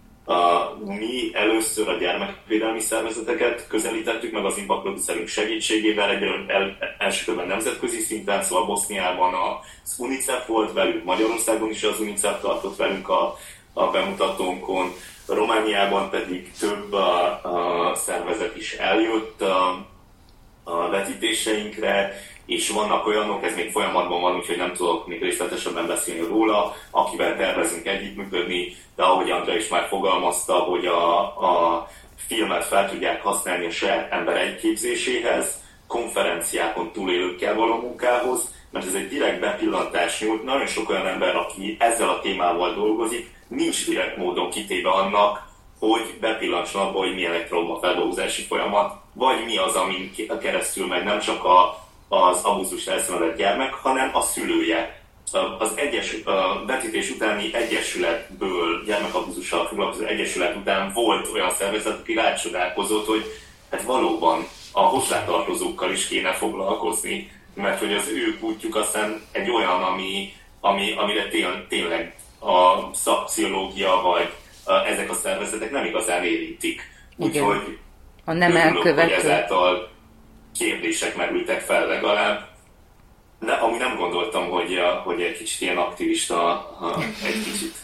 [0.84, 8.00] Mi először a gyermekvédelmi szervezeteket közelítettük meg az impact segítségével, egy el, első körben nemzetközi
[8.00, 13.38] szinten, szóval Boszniában az UNICEF volt velünk, Magyarországon is az UNICEF tartott velünk a,
[13.74, 14.94] a bemutatónkon,
[15.28, 19.42] Romániában pedig több a, a szervezet is eljött,
[20.64, 22.14] a vetítéseinkre,
[22.46, 27.38] és vannak olyanok, ez még folyamatban van, úgyhogy nem tudok még részletesebben beszélni róla, akivel
[27.38, 33.66] tervezünk együttműködni, de ahogy Andrea is már fogalmazta, hogy a, a filmet fel tudják használni
[33.66, 40.44] a saját ember képzéséhez, konferenciákon túlélőkkel való munkához, mert ez egy direkt bepillantás nyújt.
[40.44, 45.50] Nagyon sok olyan ember, aki ezzel a témával dolgozik, nincs direkt módon kitéve annak,
[45.80, 51.20] hogy bepillantson abba, hogy milyen egy traumafeldolgozási folyamat, vagy mi az, amin keresztül meg nem
[51.20, 51.80] csak a
[52.14, 55.00] az abúzus elszenvedett gyermek, hanem a szülője.
[55.60, 63.06] Az egyes, a vetítés utáni egyesületből, gyermekabúzussal foglalkozó egyesület után volt olyan szervezet, aki rácsodálkozott,
[63.06, 63.26] hogy
[63.70, 69.84] hát valóban a hozzátartozókkal is kéne foglalkozni, mert hogy az ő útjuk aztán egy olyan,
[69.84, 76.82] ami, ami, amire tény, tényleg a szakpszichológia vagy a, ezek a szervezetek nem igazán érintik.
[77.18, 77.78] Úgyhogy
[78.26, 79.02] a nem elkövető.
[79.02, 79.90] Hogy ezáltal
[80.58, 82.50] kérdések merültek fel legalább.
[83.40, 86.70] De ami nem gondoltam, hogy, a, hogy egy kicsit ilyen aktivista,
[87.26, 87.76] egy kicsit,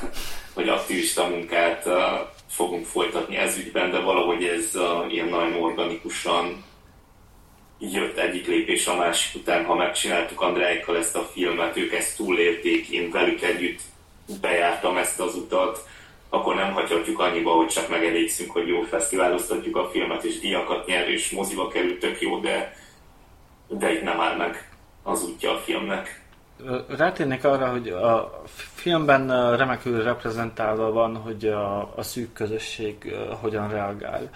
[0.54, 1.88] hogy aktivista munkát
[2.48, 4.70] fogunk folytatni ez ügyben, de valahogy ez
[5.08, 6.64] ilyen nagyon organikusan
[7.78, 12.88] jött egyik lépés a másik után, ha megcsináltuk Andráikkal ezt a filmet, ők ezt túlélték,
[12.88, 13.80] én velük együtt
[14.40, 15.88] bejártam ezt az utat,
[16.34, 21.08] akkor nem hagyhatjuk annyiba, hogy csak megelégszünk, hogy jó fesztiváloztatjuk a filmet, és díjakat nyer,
[21.08, 22.76] és moziba került, tök jó, de,
[23.68, 24.68] de itt nem áll meg
[25.02, 26.22] az útja a filmnek.
[26.88, 28.42] Rátérnék arra, hogy a
[28.74, 34.30] filmben remekül reprezentálva van, hogy a, a szűk közösség hogyan reagál.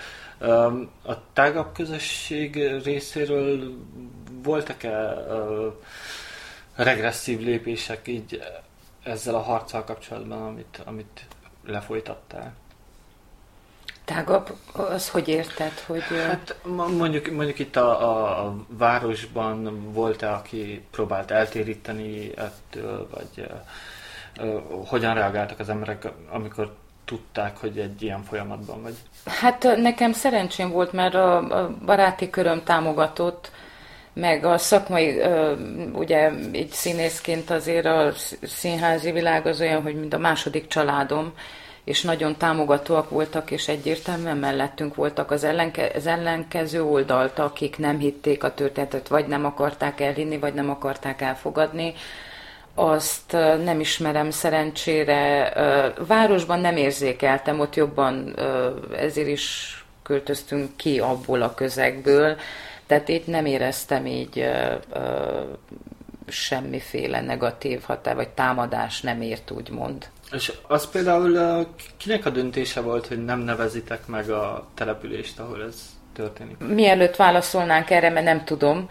[1.05, 3.75] A tágabb közösség részéről
[4.43, 5.25] voltak-e
[6.77, 8.43] regresszív lépések így
[9.03, 11.27] ezzel a harccal kapcsolatban, amit, amit
[11.69, 12.53] lefolytattál?
[14.05, 15.73] Tágabb, az hogy érted?
[15.87, 16.03] Hogy...
[16.03, 16.57] Hát
[16.97, 25.15] mondjuk, mondjuk itt a, a, a városban volt-e, aki próbált eltéríteni ettől, vagy uh, hogyan
[25.15, 28.95] reagáltak az emberek, amikor tudták, hogy egy ilyen folyamatban vagy?
[29.25, 33.51] Hát nekem szerencsém volt, mert a, a baráti köröm támogatott,
[34.21, 35.21] meg a szakmai,
[35.93, 41.33] ugye így színészként azért a színházi világ az olyan, hogy mint a második családom,
[41.85, 47.99] és nagyon támogatóak voltak, és egyértelműen mellettünk voltak az, ellenke, az ellenkező oldalt, akik nem
[47.99, 51.95] hitték a történetet, vagy nem akarták elhinni, vagy nem akarták elfogadni.
[52.75, 53.33] Azt
[53.65, 55.53] nem ismerem szerencsére.
[56.07, 58.35] Városban nem érzékeltem, ott jobban
[58.97, 62.37] ezért is költöztünk ki abból a közegből,
[62.89, 65.41] tehát itt nem éreztem így ö, ö,
[66.27, 70.09] semmiféle negatív határ, vagy támadás nem ért, úgymond.
[70.33, 75.75] És az például kinek a döntése volt, hogy nem nevezitek meg a települést, ahol ez
[76.19, 76.59] történik?
[76.59, 78.89] Mielőtt válaszolnánk erre, mert nem tudom,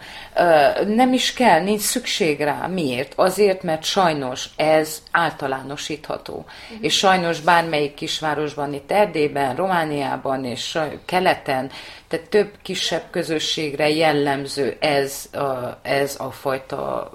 [0.86, 2.66] nem is kell, nincs szükség rá.
[2.66, 3.12] Miért?
[3.16, 6.34] Azért, mert sajnos ez általánosítható.
[6.34, 6.84] Uh-huh.
[6.84, 11.70] És sajnos bármelyik kisvárosban, itt Erdélyben, Romániában és keleten,
[12.08, 17.10] tehát több kisebb közösségre jellemző ez a, ez a fajta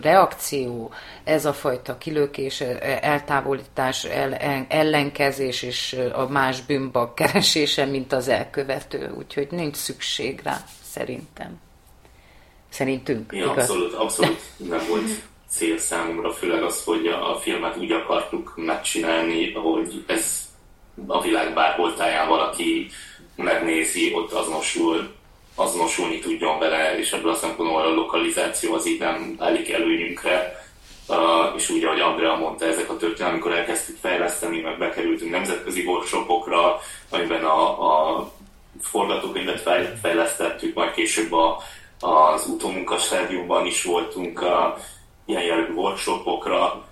[0.00, 0.92] reakció,
[1.24, 2.60] ez a fajta kilökés,
[3.00, 4.04] eltávolítás,
[4.68, 9.12] ellenkezés és a más bűnbak keresése, mint az elkövető.
[9.18, 11.60] Úgyhogy nincs szükség rá, szerintem.
[12.68, 13.32] Szerintünk.
[13.32, 13.56] Ja, igaz?
[13.56, 15.10] abszolút, abszolút nem volt
[15.48, 20.50] cél számomra, főleg az, hogy a filmet úgy akartuk megcsinálni, hogy ez
[21.06, 22.90] a világ bárhol táján valaki
[23.36, 25.10] megnézi, ott azonosul,
[25.54, 30.60] azonosulni tudjon vele, és ebből a szempontból a lokalizáció az így nem állik előnyünkre.
[31.08, 31.16] Uh,
[31.56, 36.80] és úgy, ahogy Andrea mondta, ezek a történetek, amikor elkezdtük fejleszteni, meg bekerültünk nemzetközi workshopokra,
[37.10, 38.30] amiben a, a
[38.80, 39.70] forgatókönyvet
[40.02, 41.62] fejlesztettük, majd később a,
[42.00, 44.76] az utómunka stádiumban is voltunk a
[45.24, 46.84] ilyen jellegű workshopokra.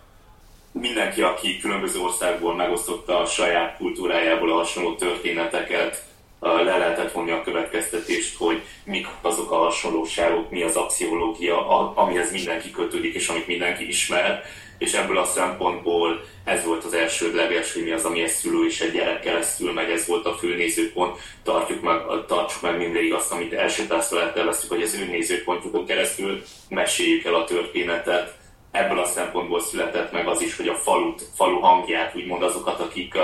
[0.73, 6.03] Mindenki, aki különböző országból megosztotta a saját kultúrájából a hasonló történeteket,
[6.41, 12.71] le lehetett vonni a következtetést, hogy mik azok a hasonlóságok, mi az axiológia, amihez mindenki
[12.71, 14.43] kötődik, és amit mindenki ismer,
[14.79, 18.81] és ebből a szempontból ez volt az elsődleges, hogy mi az, ami egy szülő és
[18.81, 21.19] egy gyerek keresztül megy, ez volt a fő nézőpont.
[21.43, 26.43] Tartjuk meg, tartsuk meg mindig azt, amit első tászra elterveztük, hogy az ő nézőpontjukon keresztül
[26.69, 28.39] meséljük el a történetet.
[28.71, 33.15] Ebből a szempontból született meg az is, hogy a falut, falu hangját, úgymond azokat, akik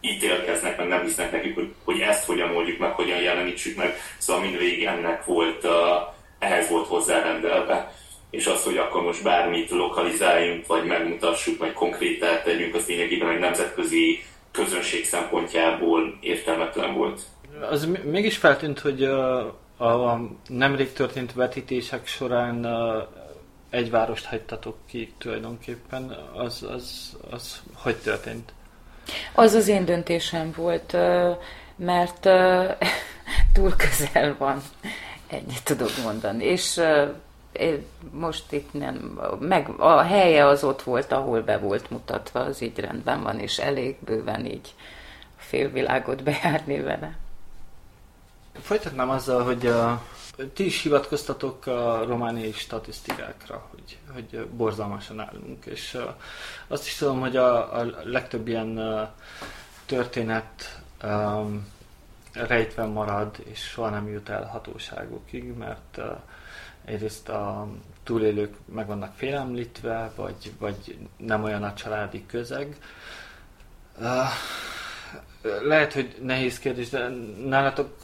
[0.00, 3.96] ítélkeznek, meg nem hisznek nekik, hogy, hogy ezt hogyan oldjuk meg, hogyan jelenítsük meg.
[4.18, 5.70] Szóval mindvégig ennek volt, uh,
[6.38, 7.92] ehhez volt hozzárendelve.
[8.30, 13.38] És az, hogy akkor most bármit lokalizáljunk, vagy megmutassuk, vagy konkrétát tegyünk, az lényegében egy
[13.38, 17.20] nemzetközi közönség szempontjából értelmetlen volt.
[17.70, 19.38] Az mégis feltűnt, hogy a,
[19.76, 22.66] a nemrég történt vetítések során
[23.70, 26.16] egy várost hagytatok ki tulajdonképpen.
[26.34, 28.52] Az, az, az hogy történt?
[29.34, 30.96] Az az én döntésem volt,
[31.76, 32.28] mert
[33.54, 34.62] túl közel van,
[35.26, 36.44] ennyit tudok mondani.
[36.44, 36.80] És
[38.10, 42.78] most itt nem, meg a helye az ott volt, ahol be volt mutatva, az így
[42.78, 44.74] rendben van, és elég bőven így
[45.38, 47.16] a félvilágot bejárni vele.
[48.62, 50.02] Folytatnám azzal, hogy a,
[50.54, 55.98] Ti is hivatkoztatok a romániai statisztikákra, hogy, hogy borzalmasan állunk, és
[56.66, 58.80] azt is tudom, hogy a, a legtöbb ilyen
[59.86, 61.68] történet um,
[62.32, 66.04] rejtve marad, és soha nem jut el hatóságokig, mert uh,
[66.84, 67.68] egyrészt a
[68.02, 72.76] túlélők meg vannak félemlítve, vagy, vagy nem olyan a családi közeg.
[73.98, 74.28] Uh,
[75.62, 77.08] lehet, hogy nehéz kérdés, de
[77.44, 77.96] nálatok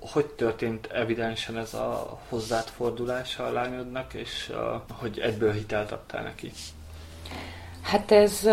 [0.00, 4.52] hogy történt evidensen ez a hozzád fordulása a lányodnak, és
[4.92, 6.52] hogy egyből hitelt adtál neki?
[7.82, 8.48] Hát ez,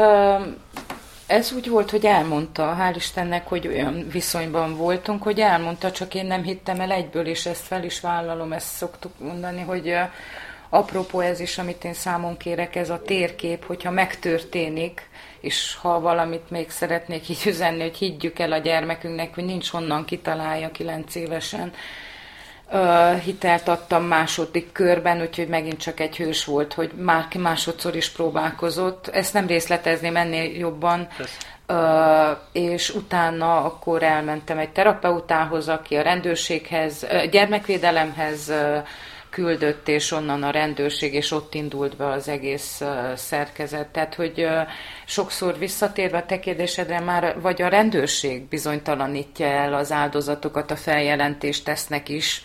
[1.28, 6.26] ez úgy volt, hogy elmondta, hál' Istennek, hogy olyan viszonyban voltunk, hogy elmondta, csak én
[6.26, 9.94] nem hittem el egyből, és ezt fel is vállalom, ezt szoktuk mondani, hogy
[10.76, 15.10] apropó ez is, amit én számon kérek, ez a térkép, hogyha megtörténik,
[15.40, 20.06] és ha valamit még szeretnék így üzenni, hogy higgyük el a gyermekünknek, hogy nincs honnan
[20.06, 21.74] kitalálja kilenc évesen,
[22.72, 28.10] uh, hitelt adtam második körben, úgyhogy megint csak egy hős volt, hogy már másodszor is
[28.10, 29.08] próbálkozott.
[29.08, 31.08] Ezt nem részletezném ennél jobban.
[31.68, 38.52] Uh, és utána akkor elmentem egy terapeutához, aki a rendőrséghez, uh, gyermekvédelemhez
[39.36, 42.82] küldött, és onnan a rendőrség, és ott indult be az egész
[43.16, 43.88] szerkezet.
[43.88, 44.48] Tehát, hogy
[45.06, 51.66] sokszor visszatérve a te kérdésedre már, vagy a rendőrség bizonytalanítja el az áldozatokat, a feljelentést
[51.66, 52.44] tesznek is,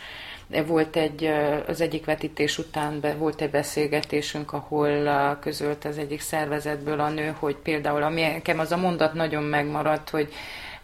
[0.66, 1.30] volt egy,
[1.66, 7.34] az egyik vetítés után be, volt egy beszélgetésünk, ahol közölt az egyik szervezetből a nő,
[7.38, 10.32] hogy például, ami nekem az a mondat nagyon megmaradt, hogy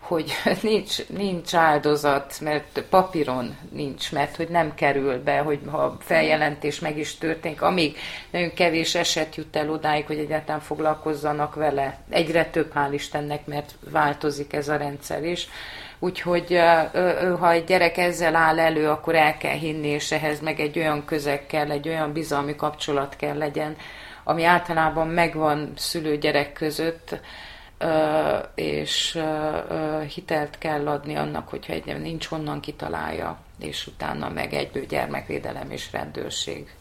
[0.07, 6.81] hogy nincs, nincs áldozat, mert papíron nincs, mert hogy nem kerül be, hogy ha feljelentés
[6.81, 7.97] meg is történik, amíg
[8.31, 11.99] nagyon kevés eset jut el odáig, hogy egyáltalán foglalkozzanak vele.
[12.11, 15.49] Egyre több, hál' Istennek, mert változik ez a rendszer is.
[15.99, 16.61] Úgyhogy
[17.39, 21.05] ha egy gyerek ezzel áll elő, akkor el kell hinni, és ehhez meg egy olyan
[21.05, 23.77] közeg kell, egy olyan bizalmi kapcsolat kell legyen,
[24.25, 27.21] ami általában megvan szülő-gyerek között,
[28.55, 29.19] és
[30.15, 35.93] hitelt kell adni annak, hogyha egy nincs honnan kitalálja, és utána meg egyből gyermekvédelem és
[35.93, 36.75] rendőrség.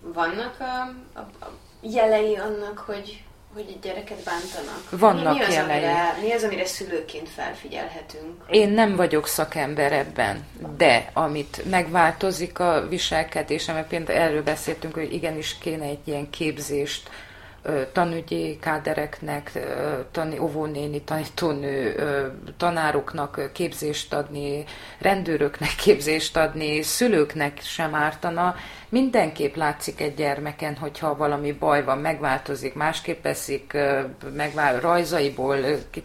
[0.00, 3.22] Vannak a, a, a jelei annak, hogy
[3.54, 4.90] hogy egy gyereket bántanak?
[4.90, 5.76] Vannak mi, mi az, jelei.
[5.76, 8.44] Amire, mi az, amire szülőként felfigyelhetünk?
[8.48, 10.46] Én nem vagyok szakember ebben,
[10.76, 17.10] de amit megváltozik a viselkedésem, mert például erről beszéltünk, hogy igenis kéne egy ilyen képzést
[17.92, 19.52] tanügyi kádereknek,
[20.10, 21.94] tani, óvónéni, tanítónő,
[22.56, 24.64] tanároknak képzést adni,
[24.98, 28.54] rendőröknek képzést adni, szülőknek sem ártana.
[28.90, 33.76] Mindenképp látszik egy gyermeken, hogyha valami baj van, megváltozik, másképp eszik,
[34.34, 35.56] megvál, rajzaiból,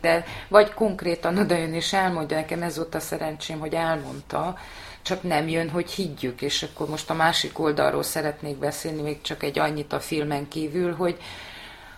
[0.02, 4.58] de, vagy konkrétan odajön és elmondja, nekem ez volt a szerencsém, hogy elmondta,
[5.02, 9.44] csak nem jön, hogy higgyük, és akkor most a másik oldalról szeretnék beszélni, még csak
[9.44, 11.18] egy annyit a filmen kívül, hogy,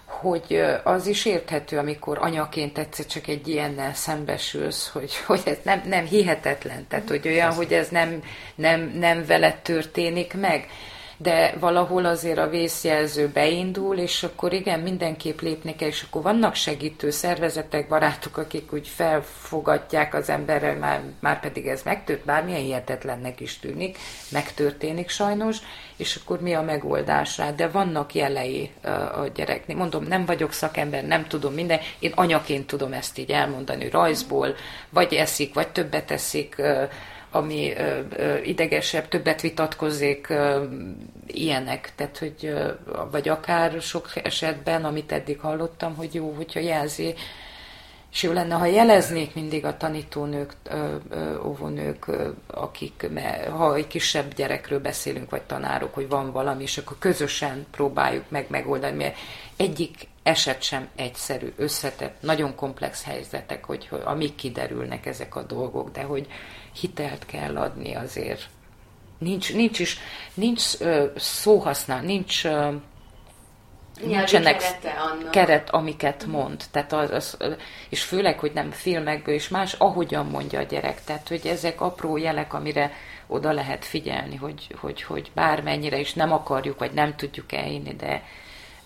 [0.08, 5.82] hogy az is érthető, amikor anyaként egyszer csak egy ilyennel szembesülsz, hogy, hogy ez nem,
[5.86, 8.24] nem hihetetlen, tehát hogy olyan, hogy ez nem,
[8.56, 10.70] nem, nem veled történik meg
[11.18, 16.56] de valahol azért a vészjelző beindul, és akkor igen, mindenképp lépni kell, és akkor vannak
[16.56, 23.40] segítő szervezetek, barátok, akik úgy felfogadják az emberrel, már, már pedig ez megtört, bármilyen hihetetlennek
[23.40, 23.98] is tűnik,
[24.32, 25.58] megtörténik sajnos,
[25.96, 28.72] és akkor mi a megoldás rá, de vannak jelei
[29.14, 29.78] a gyereknél.
[29.78, 34.56] Mondom, nem vagyok szakember, nem tudom minden, én anyaként tudom ezt így elmondani rajzból,
[34.90, 36.56] vagy eszik, vagy többet eszik,
[37.32, 40.64] ami ö, ö, idegesebb, többet vitatkozik, ö,
[41.28, 41.92] ilyenek.
[41.96, 42.72] Tehát, hogy, ö,
[43.12, 47.14] vagy akár sok esetben, amit eddig hallottam, hogy jó, hogyha jelzi,
[48.12, 53.10] és jó lenne, ha jeleznék mindig a tanítónők, ö, akik,
[53.50, 58.46] ha egy kisebb gyerekről beszélünk, vagy tanárok, hogy van valami, és akkor közösen próbáljuk meg
[58.50, 59.16] megoldani, mert
[59.58, 65.92] egyik eset sem egyszerű, összetett, nagyon komplex helyzetek, hogy, hogy amik kiderülnek ezek a dolgok,
[65.92, 66.28] de hogy
[66.80, 68.50] hitelt kell adni azért.
[69.18, 69.98] Nincs, nincs is,
[70.34, 72.74] nincs uh, szóhasznál, nincs uh,
[74.02, 74.62] nincsenek
[75.32, 76.64] keret, amiket mond.
[76.72, 77.38] Tehát az, az,
[77.90, 81.04] és főleg, hogy nem filmekből és más, ahogyan mondja a gyerek.
[81.04, 82.92] Tehát, hogy ezek apró jelek, amire
[83.28, 88.24] oda lehet figyelni, hogy, hogy, hogy bármennyire is nem akarjuk, vagy nem tudjuk elhinni, de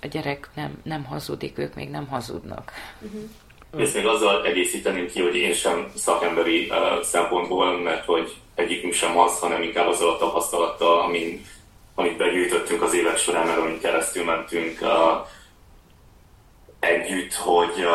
[0.02, 2.72] a gyerek nem, nem hazudik, ők még nem hazudnak.
[3.02, 3.30] Uh-huh.
[3.78, 9.18] Ezt még azzal egészíteném ki, hogy én sem szakemberi uh, szempontból, mert hogy egyikünk sem
[9.20, 11.46] az, hanem inkább azzal a tapasztalattal, amin,
[11.96, 15.28] amit begyűjtöttünk az évek során, meg amit keresztül mentünk uh,
[16.80, 17.86] együtt, hogy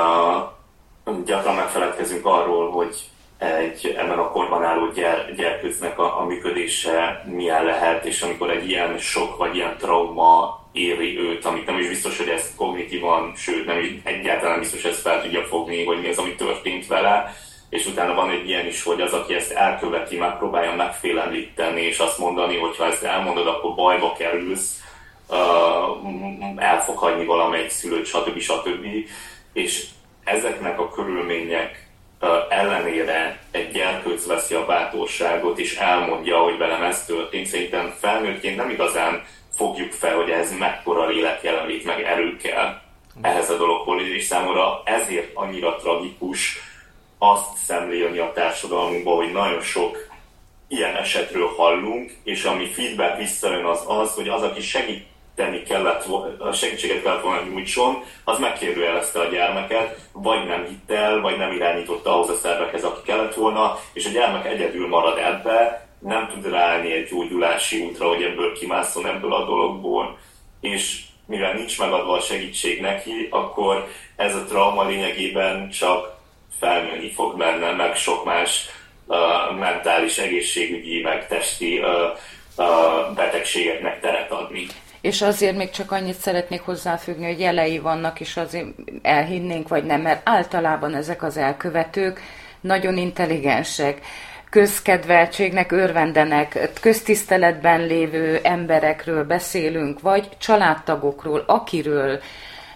[1.04, 2.96] uh, gyakran megfeledkezünk arról, hogy
[3.38, 8.68] egy ebben a korban álló gyere, gyerkőcnek a, a működése milyen lehet, és amikor egy
[8.68, 13.66] ilyen sok vagy ilyen trauma éri őt, amit nem is biztos, hogy ezt kognitívan, sőt
[13.66, 17.34] nem is egyáltalán biztos, hogy ezt fel tudja fogni, hogy mi az, ami történt vele,
[17.70, 22.18] és utána van egy ilyen is, hogy az, aki ezt elköveti, megpróbálja megfélemlíteni, és azt
[22.18, 24.80] mondani, hogy ha ezt elmondod, akkor bajba kerülsz,
[26.56, 28.38] el fog hagyni valamelyik szülőt, stb.
[28.38, 28.86] stb.
[29.52, 29.84] És
[30.24, 31.88] ezeknek a körülmények
[32.48, 37.46] ellenére egy gyerkőc veszi a bátorságot, és elmondja, hogy velem ez történt.
[37.46, 39.24] Szerintem felnőttként nem igazán
[39.56, 42.80] fogjuk fel, hogy ez mekkora lélek jelenlét meg erő kell
[43.22, 46.58] ehhez a dologhoz, és számomra ezért annyira tragikus
[47.18, 49.96] azt szemlélni a társadalmunkban, hogy nagyon sok
[50.68, 56.04] ilyen esetről hallunk, és ami feedback visszajön az az, hogy az, aki segít tenni kellett,
[56.38, 61.52] a segítséget kellett volna nyújtson, az megkérdőjelezte a gyermeket, vagy nem hitt el, vagy nem
[61.52, 66.50] irányította ahhoz a szervekhez, aki kellett volna, és a gyermek egyedül marad ebbe, nem tud
[66.50, 70.18] ráállni egy gyógyulási útra, hogy ebből kimászon ebből a dologból,
[70.60, 76.16] és mivel nincs megadva a segítség neki, akkor ez a trauma lényegében csak
[76.58, 78.66] felnőni fog benne, meg sok más
[79.06, 79.16] uh,
[79.58, 81.86] mentális, egészségügyi, meg testi uh,
[82.56, 84.66] uh, betegségeknek teret adni.
[85.00, 88.66] És azért még csak annyit szeretnék hozzáfüggni, hogy jelei vannak, és azért
[89.02, 92.20] elhinnénk, vagy nem, mert általában ezek az elkövetők
[92.60, 94.00] nagyon intelligensek,
[94.50, 102.20] közkedveltségnek örvendenek, köztiszteletben lévő emberekről beszélünk, vagy családtagokról, akiről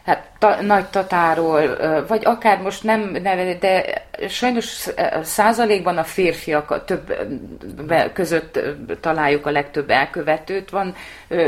[0.04, 1.76] hát ta, nagy tatáról,
[2.08, 4.88] vagy akár most nem neve, de sajnos
[5.22, 7.14] százalékban a férfiak több
[8.12, 8.58] között
[9.00, 10.94] találjuk a legtöbb elkövetőt, van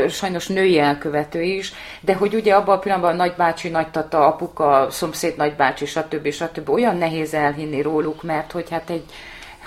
[0.09, 5.37] sajnos női elkövető is, de hogy ugye abban a pillanatban a nagybácsi, nagytata, apuka, szomszéd
[5.37, 6.31] nagybácsi, stb.
[6.31, 6.69] stb.
[6.69, 9.03] olyan nehéz elhinni róluk, mert hogy hát egy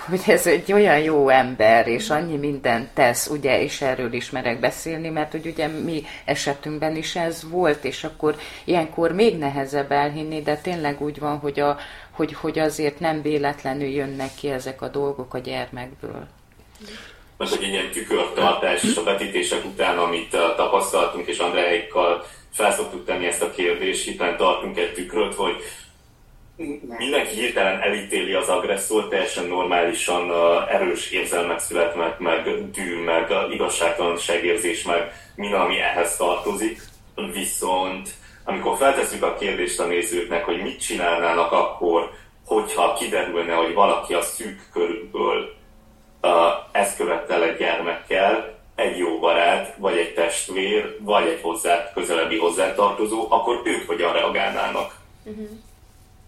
[0.09, 5.09] hogy ez egy olyan jó ember, és annyi mindent tesz, ugye, és erről ismerek beszélni,
[5.09, 10.57] mert hogy ugye mi esetünkben is ez volt, és akkor ilyenkor még nehezebb elhinni, de
[10.57, 11.79] tényleg úgy van, hogy, a,
[12.11, 16.27] hogy, hogy azért nem véletlenül jönnek ki ezek a dolgok a gyermekből.
[17.37, 23.27] Most egy ilyen tükörtartás és a vetítések után, amit uh, tapasztaltunk, és Andráikkal felszoktuk tenni
[23.27, 25.57] ezt a kérdést, hiszen tartunk egy tükröt, hogy
[26.99, 30.33] mindenki hirtelen elítéli az agresszor, teljesen normálisan
[30.69, 36.81] erős érzelmek születnek, meg dű, meg igazságtalanságérzés, meg minden, ami ehhez tartozik.
[37.33, 38.09] Viszont
[38.45, 42.11] amikor feltesszük a kérdést a nézőknek, hogy mit csinálnának akkor,
[42.45, 45.55] hogyha kiderülne, hogy valaki a szűk körülből
[46.23, 46.31] uh,
[46.73, 53.27] ezt követte egy gyermekkel, egy jó barát, vagy egy testvér, vagy egy hozzá, közelebbi hozzátartozó,
[53.29, 54.95] akkor ők hogyan reagálnának?
[55.25, 55.49] Uh-huh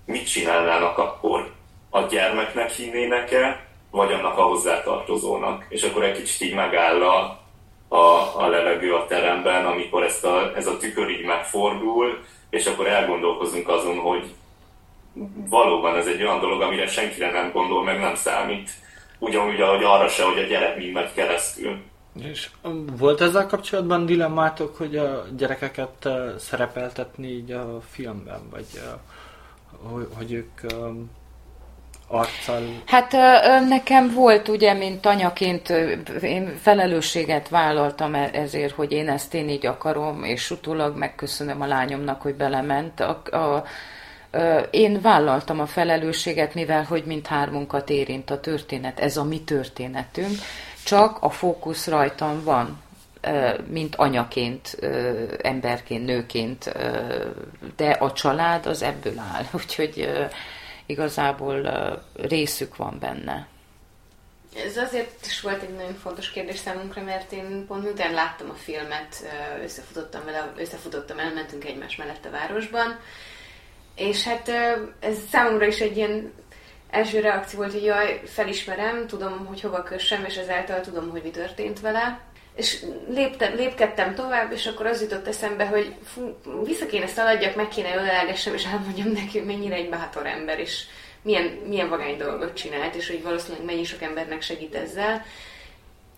[0.08, 1.50] mit csinálnának akkor?
[1.90, 5.66] A gyermeknek hinnének-e, vagy annak a hozzátartozónak?
[5.68, 7.40] És akkor egy kicsit így megáll a,
[7.88, 12.18] a, a levegő a teremben, amikor ezt a, ez a tükör így megfordul,
[12.50, 14.34] és akkor elgondolkozunk azon, hogy
[15.48, 18.70] valóban ez egy olyan dolog, amire senkire nem gondol, meg nem számít.
[19.18, 21.76] Ugyanúgy, ahogy arra se, hogy a gyerek mind megy keresztül.
[22.22, 22.50] És
[22.98, 28.66] volt ezzel kapcsolatban dilemmátok, hogy a gyerekeket szerepeltetni így a filmben, vagy
[29.82, 31.10] hogy, hogy ők um,
[32.08, 32.62] arccal...
[32.86, 33.12] Hát
[33.68, 35.68] nekem volt ugye, mint anyaként,
[36.20, 41.66] én felelősséget vállaltam e- ezért, hogy én ezt én így akarom, és utólag megköszönöm a
[41.66, 43.00] lányomnak, hogy belement.
[43.00, 43.64] A, a,
[44.70, 50.36] én vállaltam a felelősséget, mivel hogy mindhármunkat érint a történet, ez a mi történetünk,
[50.84, 52.78] csak a fókusz rajtam van
[53.68, 54.78] mint anyaként,
[55.42, 56.72] emberként, nőként,
[57.76, 60.10] de a család az ebből áll, úgyhogy
[60.86, 61.68] igazából
[62.14, 63.46] részük van benne.
[64.66, 68.54] Ez azért is volt egy nagyon fontos kérdés számunkra, mert én pont miután láttam a
[68.54, 69.24] filmet,
[69.62, 72.98] összefutottam vele, összefutottam, elmentünk egymás mellett a városban,
[73.94, 74.48] és hát
[75.00, 76.32] ez számomra is egy ilyen
[76.90, 81.30] első reakció volt, hogy jaj, felismerem, tudom, hogy hova kössem, és ezáltal tudom, hogy mi
[81.30, 82.20] történt vele
[82.58, 87.68] és léptem, lépkedtem tovább, és akkor az jutott eszembe, hogy fú, vissza kéne szaladjak, meg
[87.68, 90.84] kéne ölelgessem, és elmondjam neki, hogy mennyire egy bátor ember, és
[91.22, 95.24] milyen, milyen vagány dolgot csinált, és hogy valószínűleg mennyi sok embernek segít ezzel.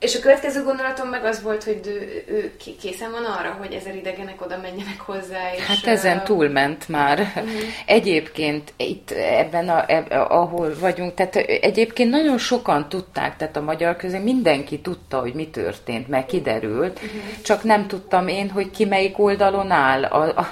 [0.01, 3.97] És a következő gondolatom meg az volt, hogy ő, ő készen van arra, hogy ezer
[3.97, 5.55] idegenek oda menjenek hozzá.
[5.57, 7.19] És hát ezen túlment már.
[7.19, 7.51] Uh-huh.
[7.87, 13.97] Egyébként itt ebben, a, ebben, ahol vagyunk, tehát egyébként nagyon sokan tudták, tehát a magyar
[13.97, 17.43] közé mindenki tudta, hogy mi történt, meg kiderült, uh-huh.
[17.43, 20.05] csak nem tudtam én, hogy ki melyik oldalon áll.
[20.05, 20.49] A, a,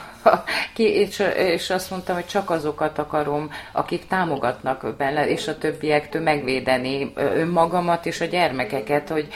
[0.75, 6.23] ki, és, és azt mondtam, hogy csak azokat akarom, akik támogatnak benne, és a többiektől
[6.23, 9.29] megvédeni önmagamat és a gyermekeket, hogy,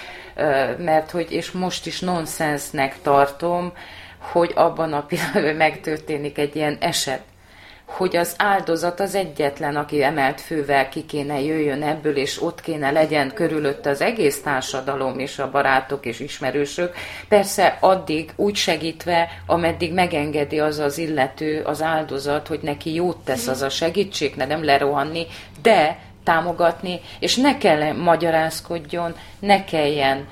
[0.79, 3.73] mert hogy, és most is nonsensnek tartom,
[4.19, 7.23] hogy abban a pillanatban megtörténik egy ilyen eset,
[7.97, 12.91] hogy az áldozat az egyetlen, aki emelt fővel ki kéne jöjjön ebből, és ott kéne
[12.91, 16.95] legyen körülött az egész társadalom, és a barátok és ismerősök.
[17.29, 23.47] Persze addig úgy segítve, ameddig megengedi az az illető, az áldozat, hogy neki jót tesz
[23.47, 25.27] az a segítség, ne nem lerohanni,
[25.63, 30.29] de támogatni, és ne kelljen magyarázkodjon, ne kelljen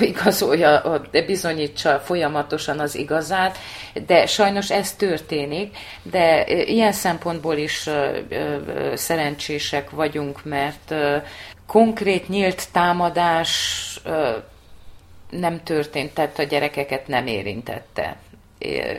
[0.00, 3.58] igazolja, bizonyítsa folyamatosan az igazát,
[4.06, 7.88] de sajnos ez történik, de ilyen szempontból is
[8.94, 10.94] szerencsések vagyunk, mert
[11.66, 14.00] konkrét nyílt támadás
[15.30, 18.16] nem történt, tehát a gyerekeket nem érintette.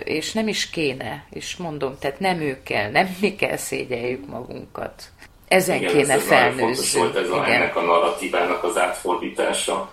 [0.04, 5.12] És nem is kéne, és mondom, tehát nem ők kell, nem mi kell szégyeljük magunkat
[5.50, 9.92] ezen Igen, kéne ez Fontos volt ez a, ennek a narratívának az átfordítása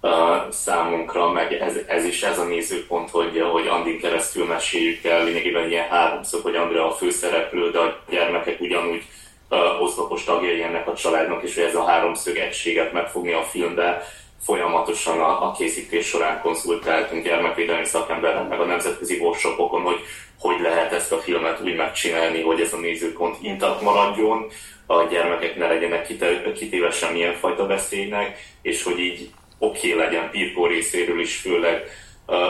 [0.00, 0.10] uh,
[0.50, 5.68] számunkra, meg ez, ez, is ez a nézőpont, hogy, hogy Andin keresztül meséljük el lényegében
[5.68, 9.02] ilyen háromszor, hogy Andrea a főszereplő, de a gyermekek ugyanúgy
[9.50, 14.02] uh, oszlopos tagjai ennek a családnak, és hogy ez a háromszög egységet megfogni a filmbe,
[14.44, 20.00] folyamatosan a, a készítés során konzultáltunk gyermekvédelmi szakemberrel, meg a nemzetközi workshopokon, hogy
[20.38, 24.46] hogy lehet ezt a filmet úgy megcsinálni, hogy ez a nézőpont intakt maradjon,
[24.86, 26.06] a gyermekek ne legyenek
[26.54, 31.82] kitéve semmilyen fajta veszélynek, és hogy így oké okay legyen Pirkó részéről is főleg,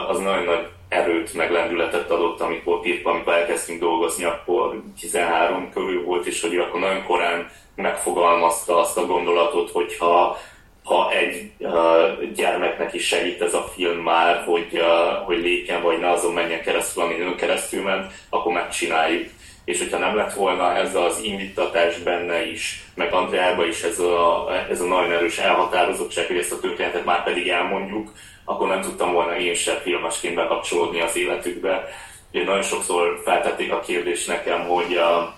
[0.08, 6.02] az nagyon nagy erőt, meg lendületet adott, amikor Pirko, amikor elkezdtünk dolgozni, akkor 13 körül
[6.02, 10.38] volt, és hogy akkor nagyon korán megfogalmazta azt a gondolatot, hogyha
[10.86, 15.98] ha egy uh, gyermeknek is segít ez a film már, hogy, uh, hogy lépjen, vagy
[15.98, 19.28] ne azon menjen keresztül, amin ön keresztül ment, akkor megcsináljuk.
[19.64, 24.48] És hogyha nem lett volna ez az indítatás benne is, meg Andreába is ez a,
[24.70, 28.12] ez a nagyon erős elhatározottság, hogy ezt a történetet már pedig elmondjuk,
[28.44, 31.88] akkor nem tudtam volna én sem filmesként bekapcsolódni az életükbe.
[32.32, 35.28] Ugye nagyon sokszor feltették a kérdést nekem, hogy uh,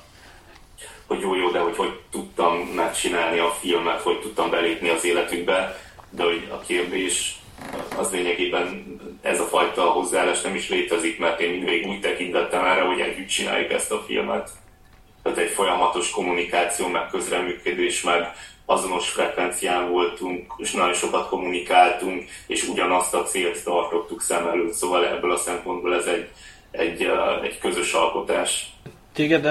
[1.08, 5.80] hogy jó, jó, de hogy hogy tudtam megcsinálni a filmet, hogy tudtam belépni az életükbe,
[6.10, 7.36] de hogy a kérdés
[7.96, 12.82] az lényegében ez a fajta hozzáállás nem is létezik, mert én mindig úgy tekintettem erre,
[12.82, 14.50] hogy együtt csináljuk ezt a filmet.
[15.22, 18.32] Tehát egy folyamatos kommunikáció, meg közreműködés, meg
[18.64, 25.06] azonos frekvencián voltunk, és nagyon sokat kommunikáltunk, és ugyanazt a célt tartottuk szem előtt, szóval
[25.06, 26.28] ebből a szempontból ez egy,
[26.70, 27.10] egy,
[27.42, 28.66] egy közös alkotás.
[29.12, 29.44] Téged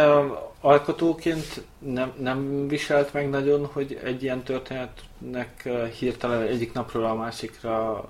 [0.62, 8.06] alkotóként nem, nem viselt meg nagyon, hogy egy ilyen történetnek hirtelen egyik napról a másikra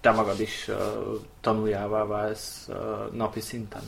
[0.00, 0.76] te magad is uh,
[1.40, 2.68] tanuljává válsz
[3.12, 3.82] napi szinten?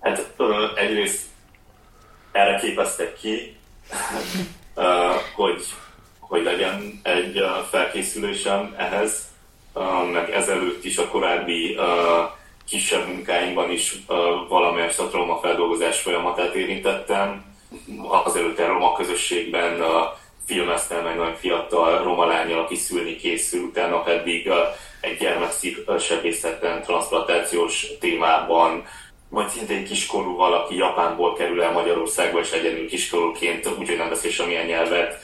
[0.00, 0.34] Hát
[0.74, 1.26] egyrészt
[2.32, 3.56] erre képeztek ki,
[5.34, 5.64] hogy,
[6.18, 9.26] hogy legyen egy felkészülésem ehhez,
[10.12, 11.84] meg ezelőtt is a korábbi uh,
[12.68, 13.96] kisebb munkáinkban is
[14.48, 17.44] valamelyest a feldolgozás folyamatát érintettem.
[18.08, 19.82] Azelőtt a roma közösségben
[20.46, 24.50] filmeztem egy nagyon fiatal roma lányjal, aki szülni készül, utána pedig
[25.00, 28.84] egy gyermeksebészetten, transplantációs témában,
[29.28, 34.66] majd szintén kiskorú valaki Japánból kerül el Magyarországba, és egyedül kiskorúként, úgyhogy nem beszél semmilyen
[34.66, 35.18] nyelvet,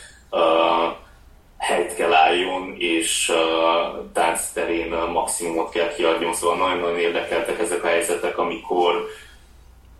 [1.64, 7.84] helyt kell álljon, és uh, tánc terén uh, maximumot kell kiadjon, szóval nagyon-nagyon érdekeltek ezek
[7.84, 9.06] a helyzetek, amikor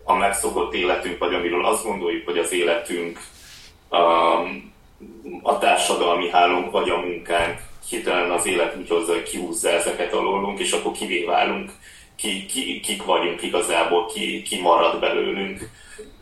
[0.05, 3.21] a megszokott életünk, vagy amiről azt gondoljuk, hogy az életünk
[3.91, 4.73] um,
[5.43, 7.59] a társadalmi hálónk, vagy a munkánk,
[7.89, 11.71] hirtelen az élet úgy hozza, hogy kihúzza ezeket alólunk, és akkor kivé válunk,
[12.17, 15.71] ki, ki, kik vagyunk igazából, ki, ki marad belőlünk,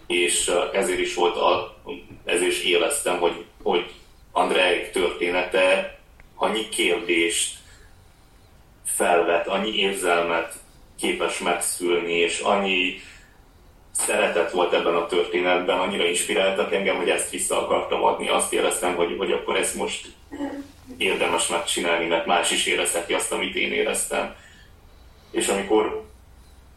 [0.06, 1.76] és ezért is volt, a,
[2.24, 3.90] ezért is éreztem, hogy, hogy
[4.32, 5.98] Andrej története
[6.34, 7.56] annyi kérdést
[8.84, 10.54] felvet, annyi érzelmet
[10.98, 13.00] képes megszülni, és annyi
[13.90, 18.28] szeretet volt ebben a történetben, annyira inspiráltak engem, hogy ezt vissza akartam adni.
[18.28, 20.06] Azt éreztem, hogy, hogy akkor ezt most
[20.96, 24.34] érdemes megcsinálni, mert más is érezheti azt, amit én éreztem.
[25.30, 26.04] És amikor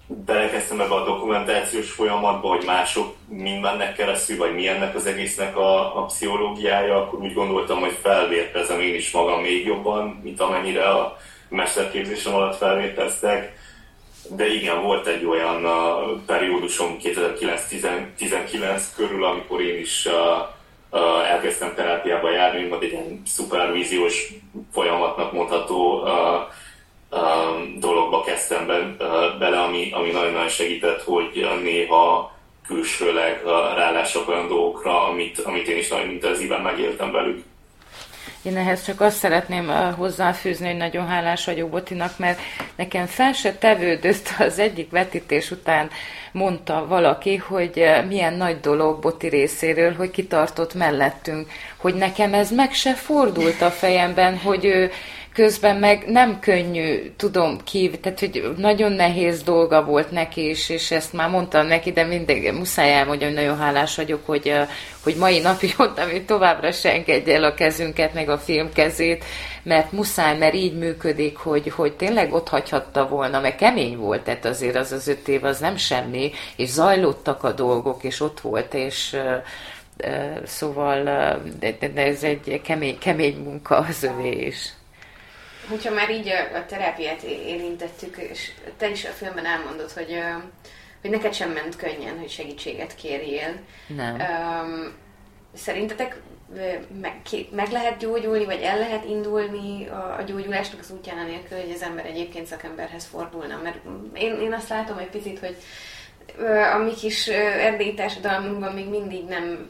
[0.07, 5.57] belekezdtem ebbe a dokumentációs folyamatba, hogy mások mind mennek keresztül, vagy mi ennek az egésznek
[5.57, 10.89] a, a pszichológiája, akkor úgy gondoltam, hogy felvértezem én is magam még jobban, mint amennyire
[10.89, 11.17] a
[11.49, 13.63] mesterképzésem alatt felvérteztek.
[14.29, 20.13] De igen, volt egy olyan uh, periódusom 2009-19 körül, amikor én is uh,
[21.01, 24.33] uh, elkezdtem terápiába járni, vagy egy ilyen szupervíziós
[24.71, 26.07] folyamatnak mondható
[27.16, 28.95] uh, dologba kezdtem be,
[29.39, 32.34] bele, ami, ami nagyon-nagyon segített, hogy néha
[32.68, 33.41] külsőleg
[33.76, 37.43] rálássak olyan dolgokra, amit, amit én is nagyon intenzíven megéltem velük.
[38.45, 42.39] Én ehhez csak azt szeretném hozzáfűzni, hogy nagyon hálás vagyok Botinak, mert
[42.76, 45.89] nekem fel se tevődött az egyik vetítés után
[46.32, 51.47] mondta valaki, hogy milyen nagy dolog Boti részéről, hogy kitartott mellettünk,
[51.78, 54.91] hogy nekem ez meg se fordult a fejemben, hogy ő
[55.36, 60.91] közben meg nem könnyű, tudom ki, tehát hogy nagyon nehéz dolga volt neki is, és
[60.91, 64.53] ezt már mondtam neki, de mindig muszáj elmondjam, hogy nagyon hálás vagyok, hogy,
[65.03, 69.23] hogy mai napig mondtam, hogy továbbra se engedje el a kezünket, meg a film kezét,
[69.63, 74.45] mert muszáj, mert így működik, hogy, hogy tényleg ott hagyhatta volna, mert kemény volt, tehát
[74.45, 78.73] azért az az öt év az nem semmi, és zajlottak a dolgok, és ott volt,
[78.73, 79.17] és
[80.45, 81.03] szóval
[81.59, 84.74] de, de ez egy kemény, kemény munka az övé is.
[85.70, 90.24] Hogyha már így a, a terápiát érintettük, és te is a filmben elmondod, hogy,
[91.01, 93.59] hogy neked sem ment könnyen, hogy segítséget kérjél.
[93.88, 94.16] Nem.
[94.16, 94.93] Um,
[95.53, 96.22] szerintetek
[97.01, 101.72] meg, meg lehet gyógyulni, vagy el lehet indulni a, a gyógyulásnak az útján anélkül, hogy
[101.72, 103.59] az ember egyébként szakemberhez fordulna?
[103.63, 103.78] Mert
[104.13, 105.55] én, én azt látom egy picit, hogy
[106.74, 109.70] a mi kis erdélyi társadalmunkban még mindig nem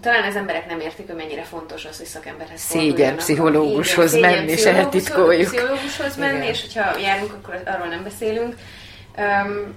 [0.00, 4.56] talán az emberek nem értik, hogy mennyire fontos az, hogy szakemberhez Szégyen pszichológushoz Igen, menni,
[4.56, 5.46] se eltitkoljuk.
[5.46, 6.48] Pszichológushoz menni, Igen.
[6.48, 8.54] és hogyha járunk, akkor arról nem beszélünk.
[9.18, 9.74] Um,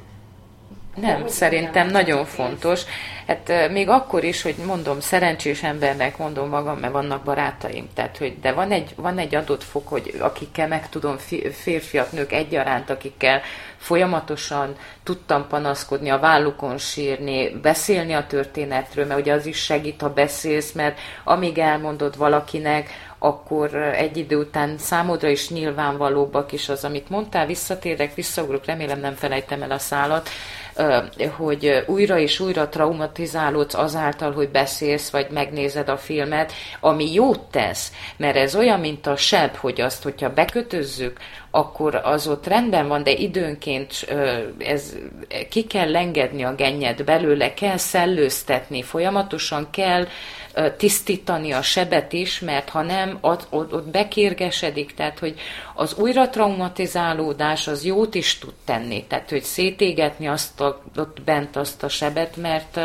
[0.95, 2.81] nem, szerintem nagyon fontos.
[3.27, 7.89] Hát még akkor is, hogy mondom, szerencsés embernek mondom magam, mert vannak barátaim.
[7.93, 11.17] Tehát, hogy de van egy, van egy adott fok, hogy akikkel meg tudom,
[11.51, 13.41] férfiak, nők egyaránt, akikkel
[13.77, 20.13] folyamatosan tudtam panaszkodni, a vállukon sírni, beszélni a történetről, mert ugye az is segít, ha
[20.13, 27.09] beszélsz, mert amíg elmondod valakinek, akkor egy idő után számodra is nyilvánvalóbbak is az, amit
[27.09, 30.29] mondtál, visszatérek, visszaugrok, remélem nem felejtem el a szálat,
[31.37, 37.91] hogy újra és újra traumatizálódsz azáltal, hogy beszélsz, vagy megnézed a filmet, ami jót tesz,
[38.17, 41.19] mert ez olyan, mint a seb, hogy azt, hogyha bekötözzük,
[41.51, 43.93] akkor az ott rendben van, de időnként
[44.57, 44.95] ez,
[45.49, 50.07] ki kell lengedni a gennyet belőle, kell szellőztetni, folyamatosan kell
[50.77, 55.39] tisztítani a sebet is, mert ha nem, ott, ott, bekérgesedik, tehát hogy
[55.73, 61.55] az újra traumatizálódás az jót is tud tenni, tehát hogy szétégetni azt a, ott bent
[61.55, 62.79] azt a sebet, mert,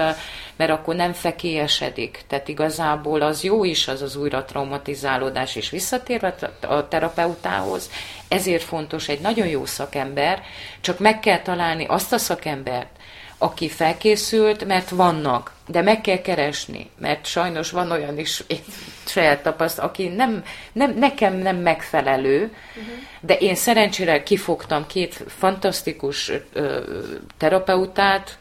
[0.57, 2.25] mert akkor nem fekélyesedik.
[2.27, 7.91] Tehát igazából az jó is az az újra traumatizálódás, és visszatérve a terapeutához,
[8.29, 10.43] ezért fontos egy nagyon jó szakember,
[10.81, 12.98] csak meg kell találni azt a szakembert,
[13.39, 18.61] aki felkészült, mert vannak, de meg kell keresni, mert sajnos van olyan is, én
[19.07, 22.95] saját tapaszt, aki nem, nem, nekem nem megfelelő, uh-huh.
[23.21, 26.81] de én szerencsére kifogtam két fantasztikus ö,
[27.37, 28.39] terapeutát,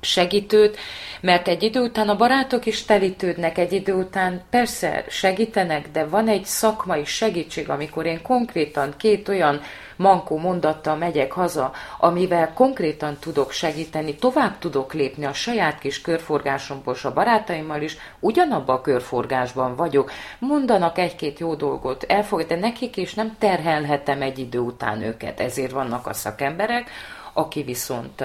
[0.00, 0.78] segítőt,
[1.20, 6.28] mert egy idő után a barátok is telítődnek, egy idő után persze segítenek, de van
[6.28, 9.60] egy szakmai segítség, amikor én konkrétan két olyan
[9.98, 16.96] mankó mondattal megyek haza, amivel konkrétan tudok segíteni, tovább tudok lépni a saját kis körforgásomból,
[17.02, 23.14] a barátaimmal is, ugyanabban a körforgásban vagyok, mondanak egy-két jó dolgot, elfog, de nekik is
[23.14, 26.90] nem terhelhetem egy idő után őket, ezért vannak a szakemberek,
[27.32, 28.24] aki viszont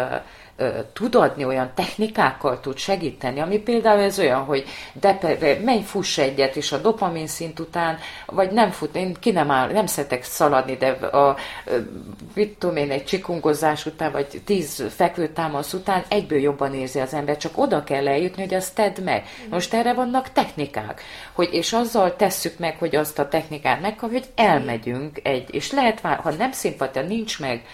[0.94, 5.18] tud adni, olyan technikákkal tud segíteni, ami például ez olyan, hogy de
[5.64, 9.72] menj, fuss egyet, és a dopamin szint után, vagy nem fut, én ki nem áll,
[9.72, 11.38] nem szeretek szaladni, de a,
[12.34, 17.38] mit tudom én, egy csikungozás után, vagy tíz fekvőtámasz után egyből jobban érzi az ember,
[17.38, 19.26] csak oda kell eljutni, hogy azt tedd meg.
[19.50, 21.02] Most erre vannak technikák,
[21.32, 26.00] hogy és azzal tesszük meg, hogy azt a technikát megkapjuk, hogy elmegyünk egy, és lehet,
[26.00, 27.66] ha nem szimpatia nincs meg,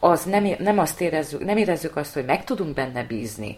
[0.00, 3.56] az nem, nem azt érezzük, nem érezzük azt, hogy meg tudunk benne bízni,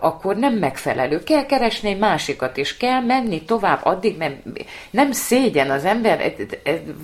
[0.00, 1.22] akkor nem megfelelő.
[1.22, 4.42] Kell keresni egy másikat, és kell menni tovább, addig nem,
[4.90, 6.34] nem szégyen az ember,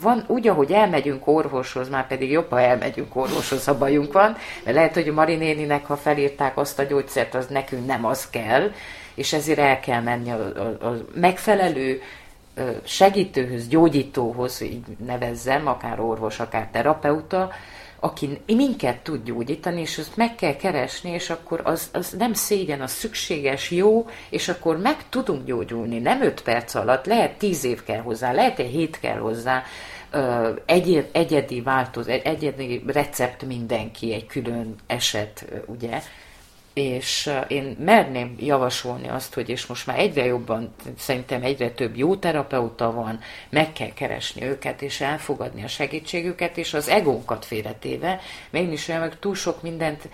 [0.01, 4.77] van úgy, ahogy elmegyünk orvoshoz, már pedig jobb, ha elmegyünk orvoshoz, ha bajunk van, mert
[4.77, 8.71] lehet, hogy a Marinéninek, ha felírták azt a gyógyszert, az nekünk nem az kell,
[9.15, 12.03] és ezért el kell menni a, a, a megfelelő
[12.85, 17.51] segítőhöz, gyógyítóhoz, így nevezzem, akár orvos, akár terapeuta,
[18.05, 22.81] aki minket tud gyógyítani, és azt meg kell keresni, és akkor az, az nem szégyen,
[22.81, 25.99] az szükséges, jó, és akkor meg tudunk gyógyulni.
[25.99, 29.63] Nem öt perc alatt, lehet tíz év kell hozzá, lehet egy hét kell hozzá,
[30.65, 36.01] egy, egyedi változ, egyedi recept mindenki, egy külön eset, ugye.
[36.75, 42.17] És én merném javasolni azt, hogy és most már egyre jobban, szerintem egyre több jó
[42.17, 48.21] terapeuta van, meg kell keresni őket, és elfogadni a segítségüket, és az egónkat félretéve,
[48.51, 50.09] még is olyan, meg túl sok mindent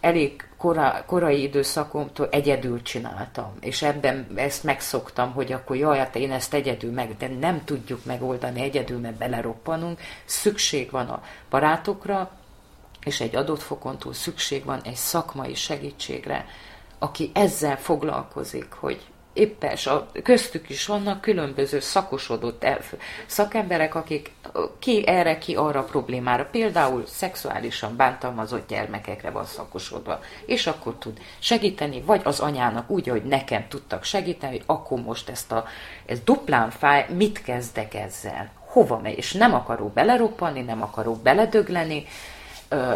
[0.00, 6.32] elég kora, korai időszakomtól egyedül csináltam, és ebben ezt megszoktam, hogy akkor jaj, hát én
[6.32, 12.30] ezt egyedül meg, de nem tudjuk megoldani egyedül, mert beleroppanunk, szükség van a barátokra,
[13.08, 16.46] és egy adott fokon túl szükség van egy szakmai segítségre,
[16.98, 19.00] aki ezzel foglalkozik, hogy
[19.32, 22.66] éppen a, köztük is vannak különböző szakosodott
[23.26, 24.32] szakemberek, akik
[24.78, 32.00] ki erre, ki arra problémára, például szexuálisan bántalmazott gyermekekre van szakosodva, és akkor tud segíteni,
[32.00, 35.64] vagy az anyának úgy, hogy nekem tudtak segíteni, hogy akkor most ezt a,
[36.06, 38.50] ez duplán fáj, mit kezdek ezzel?
[38.66, 39.16] Hova megy?
[39.16, 42.06] És nem akarok beleroppanni, nem akarok beledögleni,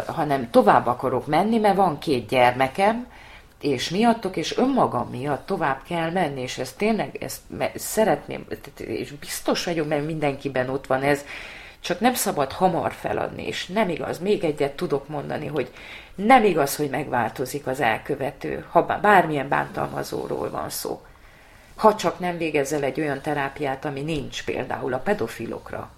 [0.05, 3.07] hanem tovább akarok menni, mert van két gyermekem,
[3.61, 7.41] és miattok, és önmagam miatt tovább kell menni, és ezt tényleg ezt
[7.75, 8.45] szeretném,
[8.77, 11.25] és biztos vagyok, mert mindenkiben ott van ez,
[11.79, 15.71] csak nem szabad hamar feladni, és nem igaz, még egyet tudok mondani, hogy
[16.15, 21.01] nem igaz, hogy megváltozik az elkövető, ha bármilyen bántalmazóról van szó.
[21.75, 25.89] Ha csak nem végezel egy olyan terápiát, ami nincs például a pedofilokra,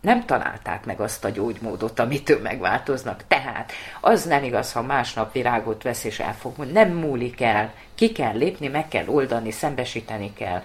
[0.00, 3.24] nem találták meg azt a gyógymódot, amitől megváltoznak.
[3.28, 8.12] Tehát az nem igaz, ha másnap virágot vesz és el fog Nem múlik el, ki
[8.12, 10.62] kell lépni, meg kell oldani, szembesíteni kell,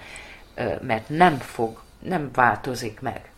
[0.82, 3.30] mert nem fog, nem változik meg.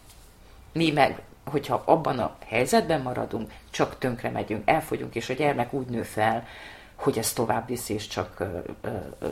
[0.73, 5.87] Mi meg, hogyha abban a helyzetben maradunk, csak tönkre megyünk, elfogyunk, és a gyermek úgy
[5.87, 6.47] nő fel,
[6.95, 8.43] hogy ez tovább viszi, és csak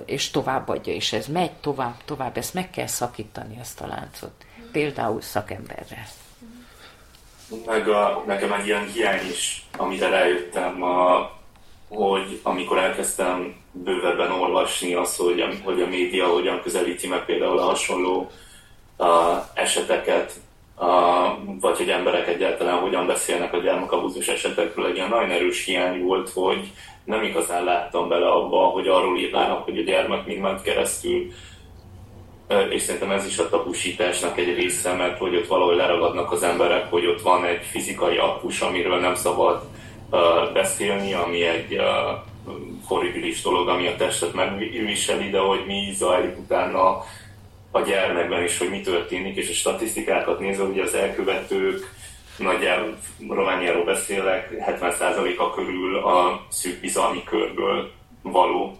[0.06, 4.46] és tovább adja, és ez megy tovább, tovább, ezt meg kell szakítani, ezt a láncot.
[4.72, 6.06] Például szakemberrel
[7.66, 11.32] meg a, nekem egy ilyen hiány is, amire rájöttem, a,
[11.88, 17.58] hogy amikor elkezdtem bővebben olvasni azt, hogy a, hogy a média hogyan közelíti meg például
[17.58, 18.32] a hasonló
[18.98, 20.34] a, eseteket,
[20.76, 20.88] a,
[21.60, 26.30] vagy hogy emberek egyáltalán hogyan beszélnek a gyermekabúzus esetekről, egy ilyen nagyon erős hiány volt,
[26.30, 26.72] hogy
[27.04, 31.32] nem igazán láttam bele abba, hogy arról írnának, hogy a gyermek mind ment keresztül
[32.70, 36.90] és szerintem ez is a tabusításnak egy része, mert hogy ott valahol leragadnak az emberek,
[36.90, 39.62] hogy ott van egy fizikai aktus, amiről nem szabad
[40.54, 41.84] beszélni, ami egy uh,
[42.86, 47.04] horribilis dolog, ami a testet megviseli, de hogy mi zajlik utána
[47.72, 51.94] a gyermekben is, hogy mi történik, és a statisztikákat nézve, hogy az elkövetők
[52.38, 52.98] nagyjából
[53.30, 57.92] Romániáról beszélek, 70%-a körül a szűk bizalmi körből
[58.32, 58.78] való.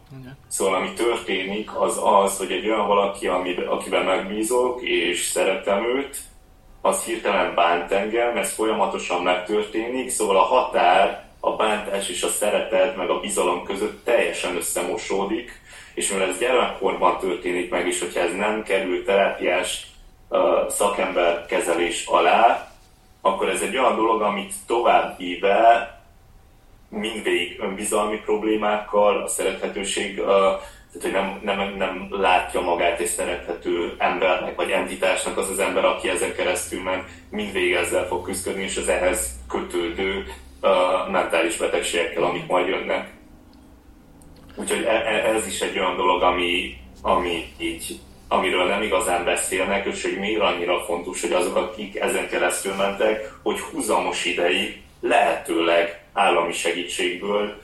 [0.48, 3.28] Szóval ami történik, az az, hogy egy olyan valaki,
[3.70, 6.18] akiben megbízok, és szeretem őt,
[6.82, 12.96] az hirtelen bánt engem, ez folyamatosan megtörténik, szóval a határ, a bántás és a szeretet,
[12.96, 15.62] meg a bizalom között teljesen összemosódik,
[15.94, 19.88] és mivel ez gyermekkorban történik meg, és hogyha ez nem kerül terápiás
[20.30, 22.72] uh, szakember kezelés alá,
[23.22, 25.95] akkor ez egy olyan dolog, amit tovább íve
[26.96, 34.56] mindvégig önbizalmi problémákkal, a szerethetőség, tehát hogy nem, nem, nem látja magát egy szerethető embernek
[34.56, 38.88] vagy entitásnak az az ember, aki ezen keresztül ment, mindvégig ezzel fog küzdeni, és az
[38.88, 40.26] ehhez kötődő
[40.62, 43.14] uh, mentális betegségekkel, amik majd jönnek.
[44.56, 49.86] Úgyhogy e, e, ez is egy olyan dolog, ami, ami így, amiről nem igazán beszélnek,
[49.86, 56.05] és hogy miért annyira fontos, hogy azok, akik ezen keresztül mentek, hogy húzamos ideig lehetőleg
[56.16, 57.62] állami segítségből,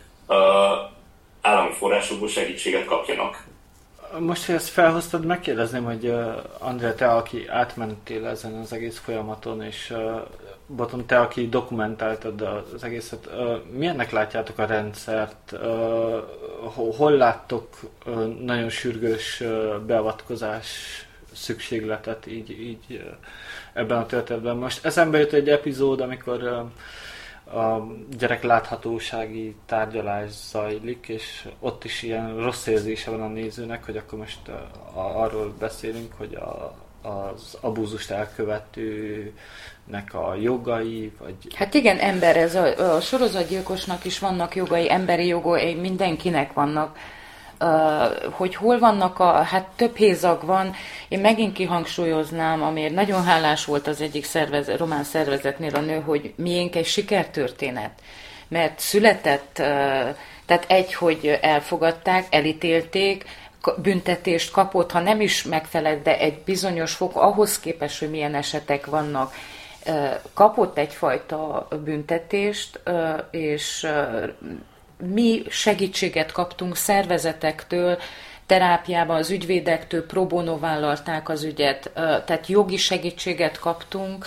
[1.42, 3.44] állami forrásokból segítséget kapjanak.
[4.20, 6.14] Most, hogy ezt felhoztad, megkérdezném, hogy
[6.60, 9.94] Andrea, te, aki átmentél ezen az egész folyamaton, és
[10.68, 12.42] Boton, te, aki dokumentáltad
[12.76, 13.30] az egészet,
[13.72, 15.56] milyennek látjátok a rendszert?
[16.98, 17.68] Hol láttok
[18.42, 19.44] nagyon sürgős
[19.86, 20.68] beavatkozás
[21.34, 23.12] szükségletet így, így
[23.74, 24.56] ebben a történetben?
[24.56, 26.66] Most eszembe jött egy epizód, amikor
[27.54, 27.88] a
[28.18, 34.20] gyerek láthatósági tárgyalás zajlik, és ott is ilyen rossz érzése van a nézőnek, hogy akkor
[34.20, 34.70] most a,
[35.22, 36.76] arról beszélünk, hogy a,
[37.10, 39.34] az abúzust elkövetőnek
[40.14, 41.36] a jogai, vagy...
[41.56, 46.98] Hát igen, ember, ez a, a sorozatgyilkosnak is vannak jogai, emberi jogai, mindenkinek vannak
[48.32, 50.74] hogy hol vannak a, hát több hézag van,
[51.08, 56.34] én megint kihangsúlyoznám, amiért nagyon hálás volt az egyik szervezet, román szervezetnél a nő, hogy
[56.36, 57.92] miénk egy sikertörténet,
[58.48, 59.54] mert született,
[60.46, 63.26] tehát egy, hogy elfogadták, elítélték,
[63.78, 68.86] büntetést kapott, ha nem is megfelelt, de egy bizonyos fok ahhoz képest, hogy milyen esetek
[68.86, 69.34] vannak,
[70.34, 72.80] kapott egyfajta büntetést,
[73.32, 73.88] és
[75.02, 77.98] mi segítséget kaptunk szervezetektől,
[78.46, 84.26] terápiában az ügyvédektől pro vállalták az ügyet, tehát jogi segítséget kaptunk,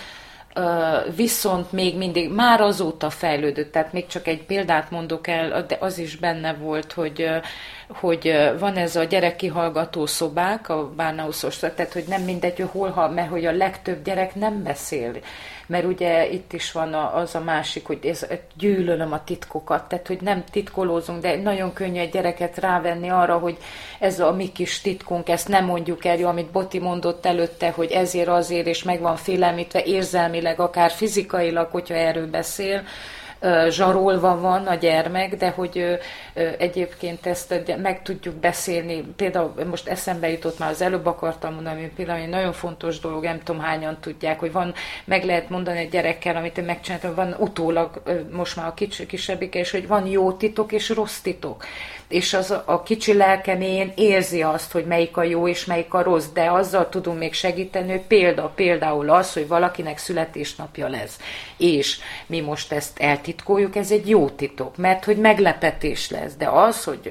[1.17, 5.99] viszont még mindig, már azóta fejlődött, tehát még csak egy példát mondok el, de az
[5.99, 7.29] is benne volt, hogy,
[7.89, 13.11] hogy van ez a gyerekkihallgató szobák, a Bárnauszos, tehát hogy nem mindegy, hogy hol hall,
[13.11, 15.13] mert hogy a legtöbb gyerek nem beszél
[15.67, 20.21] mert ugye itt is van az a másik, hogy ez, gyűlölöm a titkokat, tehát hogy
[20.21, 23.57] nem titkolózunk, de nagyon könnyű egy gyereket rávenni arra, hogy
[23.99, 27.91] ez a mi kis titkunk, ezt nem mondjuk el, jó, amit Boti mondott előtte, hogy
[27.91, 32.83] ezért azért, és meg van félelmítve érzelmileg, akár fizikailag, hogyha erről beszél,
[33.69, 35.99] zsarolva van a gyermek, de hogy
[36.59, 39.05] egyébként ezt meg tudjuk beszélni.
[39.17, 43.43] Például most eszembe jutott már az előbb akartam mondani, például egy nagyon fontos dolog, nem
[43.43, 44.75] tudom hányan tudják, hogy van,
[45.05, 49.55] meg lehet mondani egy gyerekkel, amit én megcsináltam, van utólag most már a kis, kisebbik,
[49.55, 51.65] és hogy van jó titok és rossz titok
[52.09, 56.27] és az a kicsi lelkemén érzi azt, hogy melyik a jó és melyik a rossz,
[56.33, 61.19] de azzal tudunk még segíteni, hogy példa, például az, hogy valakinek születésnapja lesz,
[61.57, 66.85] és mi most ezt eltitkoljuk, ez egy jó titok, mert hogy meglepetés lesz, de az,
[66.85, 67.11] hogy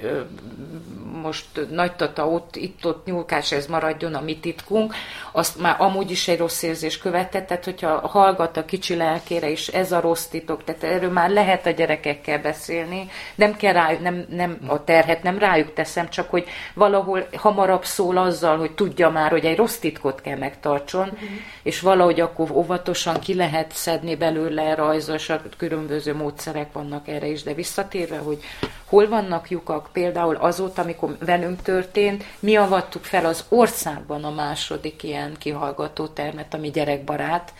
[1.22, 4.94] most nagy tata ott, itt-ott nyúlkás, ez maradjon a mi titkunk,
[5.32, 9.68] azt már amúgy is egy rossz érzés követett, tehát hogyha hallgat a kicsi lelkére is,
[9.68, 14.26] ez a rossz titok, tehát erről már lehet a gyerekekkel beszélni, nem kell rájuk, nem,
[14.30, 19.32] nem a terhet nem rájuk teszem, csak hogy valahol hamarabb szól azzal, hogy tudja már,
[19.32, 21.30] hogy egy rossz titkot kell megtartson, uh-huh.
[21.64, 27.54] és valahogy akkor óvatosan ki lehet szedni belőle rajzos, különböző módszerek vannak erre is, de
[27.54, 28.44] visszatérve, hogy
[28.86, 35.04] hol vannak lyukak, például azóta, amikor velünk történt, mi avattuk fel az országban a második
[35.04, 37.54] ilyen kihallgató termet, ami gyerekbarát,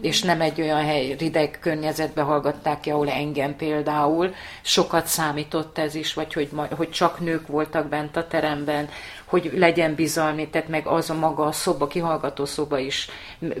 [0.00, 4.34] és nem egy olyan hely, rideg környezetbe hallgatták ki, ahol engem például.
[4.62, 8.88] Sokat számított ez is, vagy hogy, hogy csak nők voltak bent a teremben,
[9.24, 13.08] hogy legyen bizalmi, tehát meg az a maga a szoba, kihallgató szoba is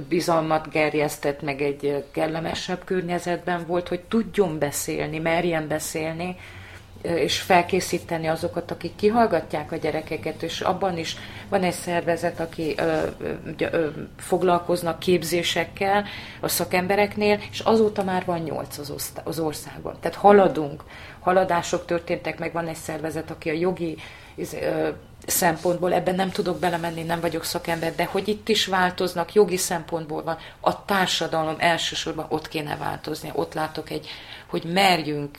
[0.08, 6.36] bizalmat gerjesztett, meg egy kellemesebb környezetben volt, hogy tudjon beszélni, merjen beszélni,
[7.02, 11.16] és felkészíteni azokat, akik kihallgatják a gyerekeket, és abban is
[11.48, 13.06] van egy szervezet, aki ö,
[13.58, 13.86] ö,
[14.16, 16.04] foglalkoznak képzésekkel
[16.40, 19.96] a szakembereknél, és azóta már van nyolc az, az országban.
[20.00, 20.82] Tehát haladunk,
[21.20, 23.96] haladások történtek, meg van egy szervezet, aki a jogi
[24.36, 24.88] ö,
[25.26, 30.22] szempontból, ebben nem tudok belemenni, nem vagyok szakember, de hogy itt is változnak, jogi szempontból
[30.22, 33.30] van, a társadalom elsősorban ott kéne változni.
[33.34, 34.08] Ott látok egy
[34.48, 35.38] hogy merjünk,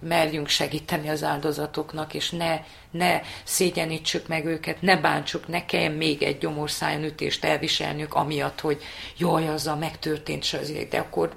[0.00, 6.22] merjünk segíteni az áldozatoknak, és ne, ne szégyenítsük meg őket, ne bántsuk, ne kelljen még
[6.22, 8.82] egy gyomorszájon ütést elviselnünk, amiatt, hogy
[9.18, 11.34] jaj, azzal megtörtént se de akkor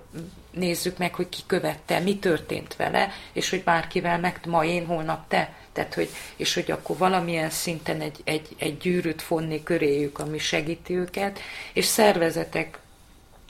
[0.52, 5.28] nézzük meg, hogy ki követte, mi történt vele, és hogy bárkivel meg ma én, holnap
[5.28, 5.54] te.
[5.74, 10.96] Tehát, hogy, és hogy akkor valamilyen szinten egy, egy, egy gyűrűt fonni köréjük, ami segíti
[10.96, 11.40] őket,
[11.74, 12.80] és szervezetek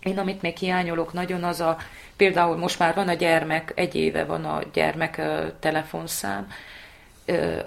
[0.05, 1.78] én amit még hiányolok nagyon az a,
[2.18, 5.22] például most már van a gyermek, egy éve van a gyermek
[5.59, 6.47] telefonszám,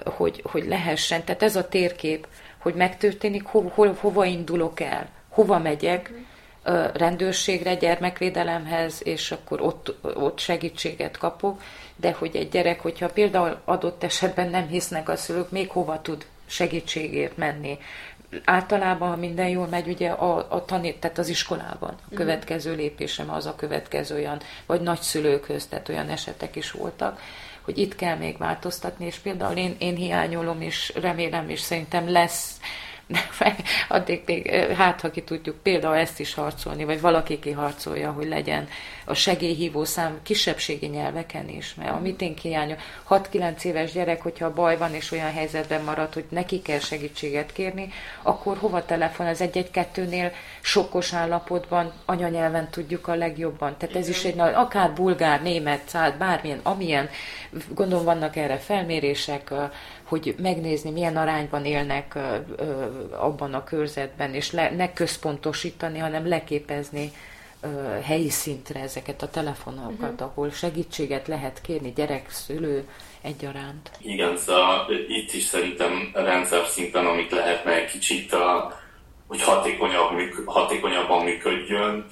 [0.04, 2.26] hogy, hogy lehessen, tehát ez a térkép,
[2.58, 6.12] hogy megtörténik, ho, ho, hova indulok el, hova megyek,
[6.94, 11.62] rendőrségre, gyermekvédelemhez, és akkor ott, ott segítséget kapok,
[11.96, 16.26] de hogy egy gyerek, hogyha például adott esetben nem hisznek a szülők, még hova tud
[16.46, 17.78] segítségért menni
[18.44, 21.90] általában, ha minden jól megy, ugye a, a tanít, tehát az iskolában.
[21.90, 22.14] A mhm.
[22.14, 27.20] következő lépésem az a következő olyan, vagy nagyszülőkhöz, tehát olyan esetek is voltak,
[27.62, 32.60] hogy itt kell még változtatni, és például én, én hiányolom, és remélem, és szerintem lesz
[33.88, 38.68] addig még, hát ha ki tudjuk például ezt is harcolni, vagy valaki kiharcolja, hogy legyen
[39.04, 42.76] a segélyhívó szám kisebbségi nyelveken is, mert amit én hiányom,
[43.08, 47.92] 6-9 éves gyerek, hogyha baj van és olyan helyzetben marad, hogy neki kell segítséget kérni,
[48.22, 53.76] akkor hova telefon az egy-egy-kettőnél sokkos állapotban anyanyelven tudjuk a legjobban.
[53.78, 57.08] Tehát ez is egy nagy, akár bulgár, német, száll, bármilyen, amilyen,
[57.68, 59.52] gondolom vannak erre felmérések,
[60.08, 62.18] hogy megnézni, milyen arányban élnek
[63.10, 67.12] abban a körzetben, és le, ne központosítani, hanem leképezni
[68.02, 70.28] helyi szintre ezeket a telefonokat, uh-huh.
[70.28, 72.88] ahol segítséget lehet kérni gyerek, szülő
[73.22, 73.90] egyaránt.
[74.00, 78.78] Igen, szóval itt is szerintem rendszer szinten, amit lehetne egy kicsit, a,
[79.26, 80.10] hogy hatékonyabb,
[80.44, 82.06] hatékonyabban működjön,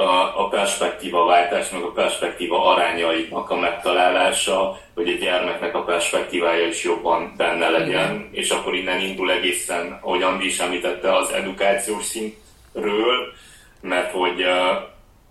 [0.00, 6.66] a, a perspektíva váltás, meg a perspektíva arányainak a megtalálása, hogy a gyermeknek a perspektívája
[6.66, 8.28] is jobban benne legyen, Igen.
[8.32, 13.32] és akkor innen indul egészen, ahogy Andi is említette, az edukációs szintről,
[13.80, 14.44] mert hogy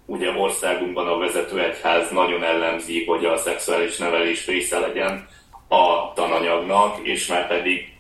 [0.05, 5.28] ugye országunkban a vezető egyház nagyon ellenzi, hogy a szexuális nevelés része legyen
[5.67, 7.93] a tananyagnak, és már pedig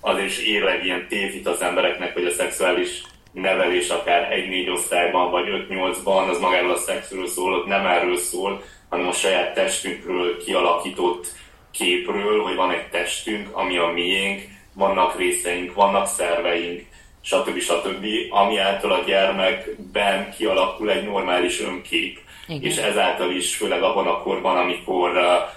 [0.00, 3.02] az is ér egy ilyen tévhit az embereknek, hogy a szexuális
[3.32, 8.62] nevelés akár egy-négy osztályban, vagy öt-nyolcban, az magáról a szexről szól, ott nem erről szól,
[8.88, 11.26] hanem a saját testünkről kialakított
[11.70, 14.42] képről, hogy van egy testünk, ami a miénk,
[14.74, 16.86] vannak részeink, vannak szerveink,
[17.20, 17.58] stb.
[17.58, 22.18] stb., ami által a gyermekben kialakul egy normális önkép.
[22.46, 22.62] Igen.
[22.62, 25.56] És ezáltal is, főleg abban a korban, amikor uh,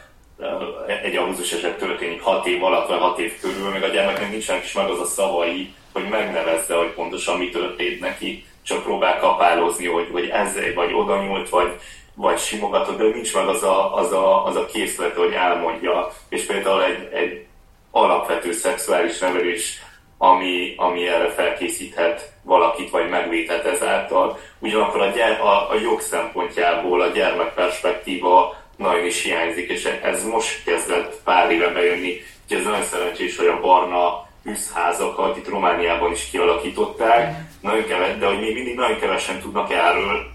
[1.04, 4.64] egy abuzus eset történik 6 év alatt, vagy 6 év körül, meg a gyermeknek nincsenek
[4.64, 9.88] is meg az a szavai, hogy megnevezze, hogy pontosan mi történt neki, csak próbál kapálozni,
[9.88, 11.72] hogy, hogy ezzel vagy oda nyúlt, vagy,
[12.14, 16.12] vagy simogatott, de nincs meg az a, az a, az a készlet, hogy elmondja.
[16.30, 17.46] És például egy, egy
[17.92, 19.82] alapvető szexuális nevelés,
[20.18, 24.40] ami, ami erre felkészíthet valakit, vagy megvédhet ezáltal.
[24.60, 30.26] Ugyanakkor a, gyere, a, a jog szempontjából a gyermek perspektíva nagyon is hiányzik, és ez
[30.26, 32.22] most kezdett pár éve bejönni.
[32.44, 33.60] Úgyhogy ez nagyon szerencsés, hogy a
[34.44, 40.26] barnaűzházakat itt Romániában is kialakították, nagyon keves, de hogy még mindig nagyon kevesen tudnak erről,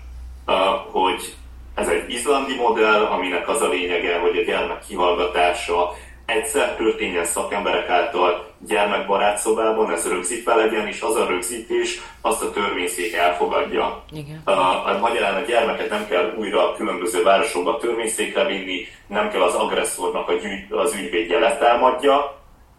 [0.90, 1.34] hogy
[1.74, 5.94] ez egy izlandi modell, aminek az a lényege, hogy a gyermek kihallgatása
[6.26, 12.50] egyszer történjen szakemberek által gyermekbarát szobában, ez rögzítve legyen, és az a rögzítés azt a
[12.50, 14.04] törvényszék elfogadja.
[14.12, 14.40] Igen.
[14.44, 19.42] A, a, magyarán a gyermeket nem kell újra a különböző városokba törvényszékre vinni, nem kell
[19.42, 22.36] az agresszornak a gyűjt, az ügyvédje letámadja,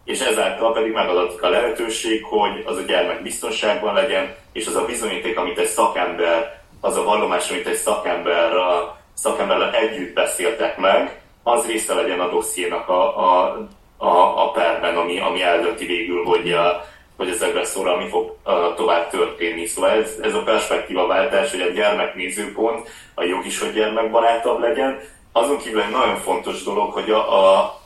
[0.08, 4.86] és ezáltal pedig megadatik a lehetőség, hogy az a gyermek biztonságban legyen, és az a
[4.86, 11.22] bizonyíték, amit egy szakember, az a vallomás, amit egy szakember, a szakemberrel együtt beszéltek meg,
[11.44, 13.58] az része legyen a dossziénak a, a,
[13.98, 16.86] a, a perben, ami, ami eldönti végül, hogy, a,
[17.18, 19.66] hogy az agresszorral mi fog a, tovább történni.
[19.66, 24.60] Szóval ez, ez a perspektíva váltás, hogy a gyermek nézőpont, a jog is, hogy gyermekbarátabb
[24.60, 25.00] legyen.
[25.32, 27.80] Azon kívül egy nagyon fontos dolog, hogy a, a,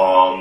[0.00, 0.34] a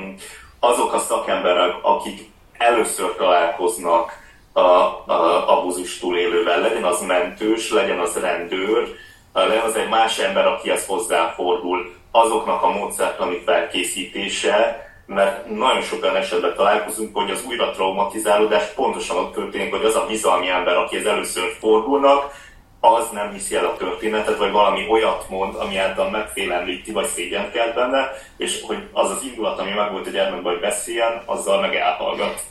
[0.64, 4.12] azok a szakemberek, akik először találkoznak
[4.54, 8.96] a, a abúzus túlélővel, legyen az mentős, legyen az rendőr,
[9.34, 16.04] legyen az egy más ember, aki ezt hozzáfordul, azoknak a módszertani felkészítése, mert nagyon sok
[16.04, 20.76] olyan esetben találkozunk, hogy az újra traumatizálódás pontosan ott történik, hogy az a bizalmi ember,
[20.76, 22.32] akihez először fordulnak,
[22.86, 27.52] az nem hiszi el a történetet, vagy valami olyat mond, ami által megfélemlíti, vagy szégyent
[27.52, 31.62] kelt benne, és hogy az az indulat, ami meg volt a gyermekben, hogy beszéljen, azzal
[31.62, 32.42] meg elhallgat.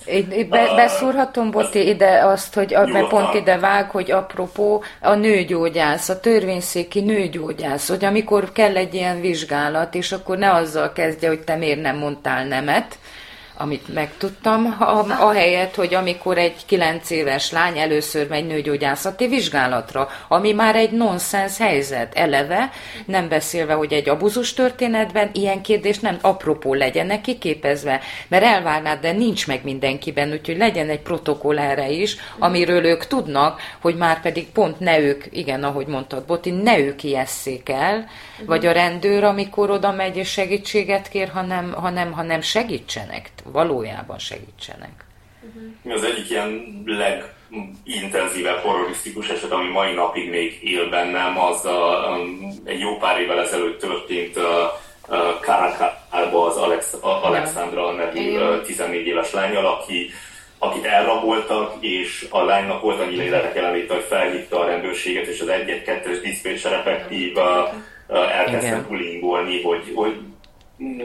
[0.48, 6.08] Be, beszúrhatom, Boti, ide azt, hogy a, mert pont ide vág, hogy apropó a nőgyógyász,
[6.08, 11.40] a törvényszéki nőgyógyász, hogy amikor kell egy ilyen vizsgálat, és akkor ne azzal kezdje, hogy
[11.40, 12.98] te miért nem mondtál nemet,
[13.62, 14.76] amit megtudtam,
[15.20, 21.58] ahelyett, hogy amikor egy kilenc éves lány először megy nőgyógyászati vizsgálatra, ami már egy nonsens
[21.58, 22.70] helyzet, eleve,
[23.06, 29.12] nem beszélve, hogy egy abuzus történetben ilyen kérdés nem apropó legyenek kiképezve, mert elvárnád, de
[29.12, 34.50] nincs meg mindenkiben, úgyhogy legyen egy protokoll erre is, amiről ők tudnak, hogy már pedig
[34.50, 38.08] pont ne ők, igen, ahogy mondtad, Boti, ne ők ijesszék el,
[38.46, 45.04] vagy a rendőr, amikor oda megy és segítséget kér, hanem, hanem, hanem segítsenek valójában segítsenek.
[45.82, 52.08] Mi az egyik ilyen legintenzívebb horrorisztikus eset, ami mai napig még él bennem, az a,
[52.10, 54.44] um, egy jó pár évvel ezelőtt történt uh,
[55.08, 60.10] uh, Karakálba az Alex, Alexandra nevű uh, 14 éves lányal, aki
[60.58, 65.48] akit elraboltak, és a lánynak volt annyi lélek jelenléte, hogy felhívta a rendőrséget, és az
[65.50, 67.36] 1-2-es diszpécser effektív
[68.08, 70.16] elkezdte bullyingolni, hogy, hogy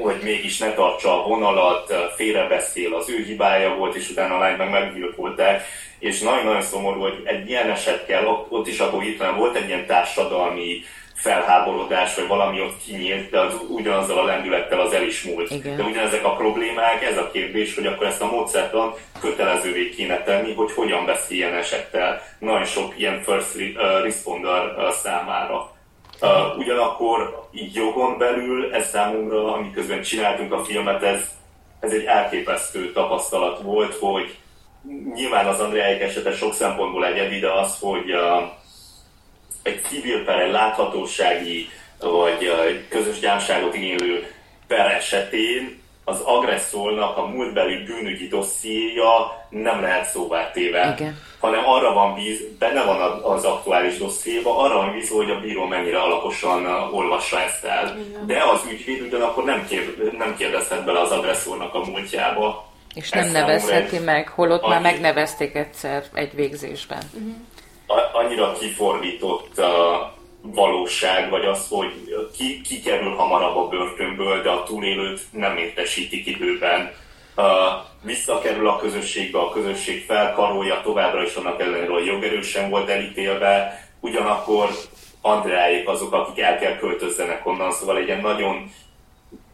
[0.01, 4.57] hogy mégis ne tartsa a vonalat, félrebeszél, az ő hibája volt, és utána a lány
[4.57, 5.63] meg meggyilkolták.
[5.99, 9.86] És nagyon-nagyon szomorú, hogy egy ilyen eset kell, ott is akkor itt volt egy ilyen
[9.86, 15.51] társadalmi felháborodás, vagy valami ott kinyílt, de az ugyanazzal a lendülettel az el is múlt.
[15.51, 15.78] Igen.
[15.78, 20.53] De ugyanezek a problémák, ez a kérdés, hogy akkor ezt a módszertan kötelezővé kéne tenni,
[20.53, 23.55] hogy hogyan beszéljen esettel nagyon sok ilyen first
[24.03, 25.76] responder számára.
[26.22, 31.22] Uh, ugyanakkor így jogon belül ez számomra, amiközben csináltunk a filmet, ez,
[31.80, 34.38] ez egy elképesztő tapasztalat volt, hogy
[35.13, 38.49] nyilván az Andréáik esete sok szempontból egyedi, de az, hogy uh,
[39.63, 44.34] egy civil per, egy láthatósági vagy uh, közös gyámságot igénylő
[44.68, 51.19] per esetén az agresszornak a múltbeli bűnügyi dossziéja nem lehet szóvá téve, Igen.
[51.39, 55.65] hanem arra van bíz, benne van az aktuális dossziéba, arra van bízva, hogy a bíró
[55.65, 57.97] mennyire alaposan olvassa ezt el.
[58.07, 58.27] Igen.
[58.27, 62.67] De az ügyvéd ugyanakkor nem, kér, nem kérdezhet bele az agresszornak a múltjába.
[62.93, 67.03] És nem nevezheti egy, meg, holott annyi, már megnevezték egyszer egy végzésben.
[67.13, 67.35] Uh-huh.
[68.13, 69.65] Annyira kifordított uh,
[70.53, 71.93] valóság, vagy az, hogy
[72.37, 76.91] ki, ki kerül hamarabb a börtönből, de a túlélőt nem értesítik időben.
[77.35, 77.43] Uh,
[78.01, 84.69] visszakerül a közösségbe, a közösség felkarolja továbbra is annak ellenére, hogy jogerősen volt elítélve, ugyanakkor
[85.21, 88.71] Andreáik azok, akik el kell költözzenek onnan, szóval egy ilyen nagyon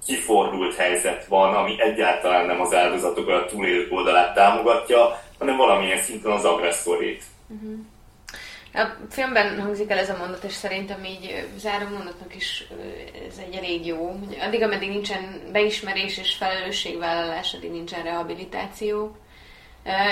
[0.05, 6.31] kifordult helyzet van, ami egyáltalán nem az áldozatok a túlélők oldalát támogatja, hanem valamilyen szinten
[6.31, 7.23] az agresszorét.
[7.47, 7.79] Uh-huh.
[8.73, 12.67] A filmben hangzik el ez a mondat, és szerintem így záró mondatnak is
[13.29, 14.19] ez egy elég jó.
[14.39, 19.17] Addig, ameddig nincsen beismerés és felelősségvállalás, addig nincsen rehabilitáció.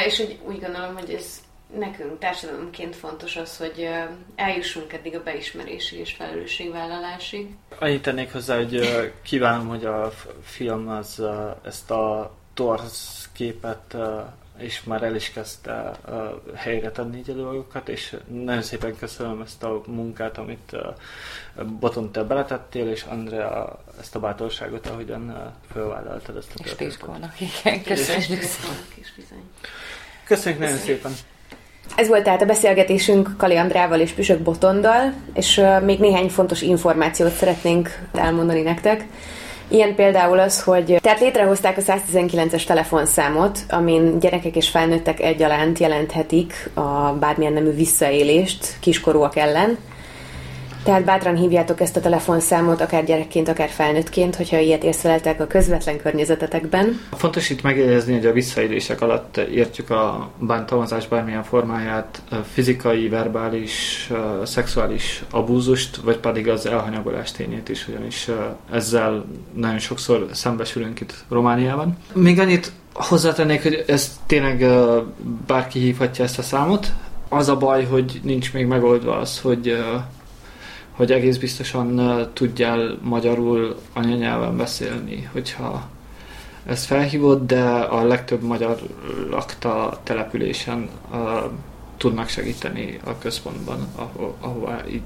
[0.06, 1.42] És úgy, úgy gondolom, hogy ez
[1.78, 3.90] nekünk társadalomként fontos az, hogy
[4.36, 7.56] eljussunk eddig a beismerésig és felelősségvállalásig.
[7.80, 8.80] Annyit tennék hozzá, hogy
[9.24, 10.12] kívánom, hogy a
[10.44, 11.24] film az
[11.66, 13.98] ezt a torz képet
[14.58, 16.16] és már el is kezdte uh,
[16.56, 22.12] helyre tenni így a dolgokat, és nagyon szépen köszönöm ezt a munkát, amit uh, Boton
[22.12, 25.36] te beletettél, és Andrea ezt a bátorságot, ahogyan uh,
[25.72, 26.62] fölvállaltad ezt a.
[26.64, 28.44] És Tiskolnak, igen, köszönjük.
[30.24, 31.12] Köszönjük nagyon szépen.
[31.96, 36.62] Ez volt tehát a beszélgetésünk Kali Andrával és Püsök Botondal, és uh, még néhány fontos
[36.62, 39.06] információt szeretnénk elmondani nektek.
[39.72, 46.70] Ilyen például az, hogy tehát létrehozták a 119-es telefonszámot, amin gyerekek és felnőttek egyaránt jelenthetik
[46.74, 49.78] a bármilyen nemű visszaélést kiskorúak ellen.
[50.84, 55.98] Tehát bátran hívjátok ezt a telefonszámot, akár gyerekként, akár felnőttként, hogyha ilyet észleltek a közvetlen
[55.98, 57.00] környezetetekben.
[57.12, 62.22] Fontos itt megjegyezni, hogy a visszaélések alatt értjük a bántalmazás bármilyen formáját,
[62.54, 64.10] fizikai, verbális,
[64.44, 68.30] szexuális abúzust, vagy pedig az elhanyagolás tényét is, ugyanis
[68.72, 71.98] ezzel nagyon sokszor szembesülünk itt Romániában.
[72.14, 74.66] Még annyit hozzátennék, hogy ez tényleg
[75.48, 76.88] bárki hívhatja ezt a számot.
[77.30, 79.78] Az a baj, hogy nincs még megoldva az, hogy
[80.92, 82.02] hogy egész biztosan
[82.34, 85.90] tudjál magyarul anyanyelven beszélni, hogyha
[86.66, 88.78] ezt felhívod, de a legtöbb magyar
[89.30, 91.18] lakta településen uh,
[91.98, 95.02] tudnak segíteni a központban, aho- ahová így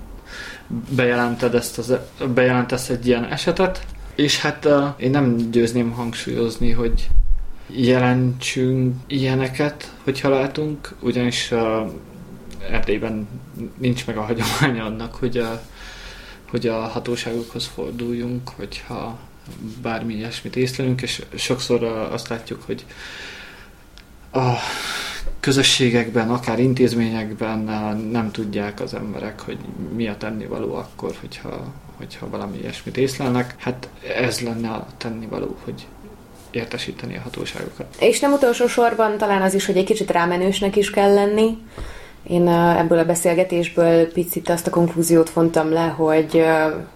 [0.90, 1.94] bejelented ezt az,
[2.34, 7.08] bejelentesz egy ilyen esetet, és hát uh, én nem győzném hangsúlyozni, hogy
[7.68, 11.92] jelentsünk ilyeneket, hogyha látunk, ugyanis uh,
[12.72, 13.28] Erdélyben
[13.78, 15.48] nincs meg a hagyománya annak, hogy uh,
[16.50, 19.20] hogy a hatóságokhoz forduljunk, hogyha
[19.82, 22.86] bármi ilyesmit észlelünk, és sokszor azt látjuk, hogy
[24.32, 24.54] a
[25.40, 27.60] közösségekben, akár intézményekben
[28.12, 29.58] nem tudják az emberek, hogy
[29.96, 33.56] mi a tennivaló akkor, hogyha, hogyha valami ilyesmit észlelnek.
[33.58, 35.88] Hát ez lenne a tennivaló, hogy
[36.52, 37.96] értesíteni a hatóságokat.
[38.00, 41.58] És nem utolsó sorban talán az is, hogy egy kicsit rámenősnek is kell lenni,
[42.28, 46.46] én ebből a beszélgetésből picit azt a konklúziót fontam le, hogy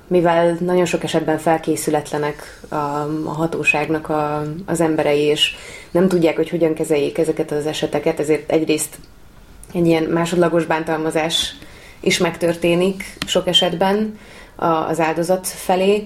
[0.07, 2.75] mivel nagyon sok esetben felkészületlenek a,
[3.25, 5.55] a hatóságnak a, az emberei, és
[5.91, 8.97] nem tudják, hogy hogyan kezeljék ezeket az eseteket, ezért egyrészt
[9.73, 11.55] egy ilyen másodlagos bántalmazás
[11.99, 14.19] is megtörténik sok esetben
[14.89, 16.03] az áldozat felé,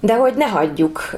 [0.00, 1.16] de hogy ne hagyjuk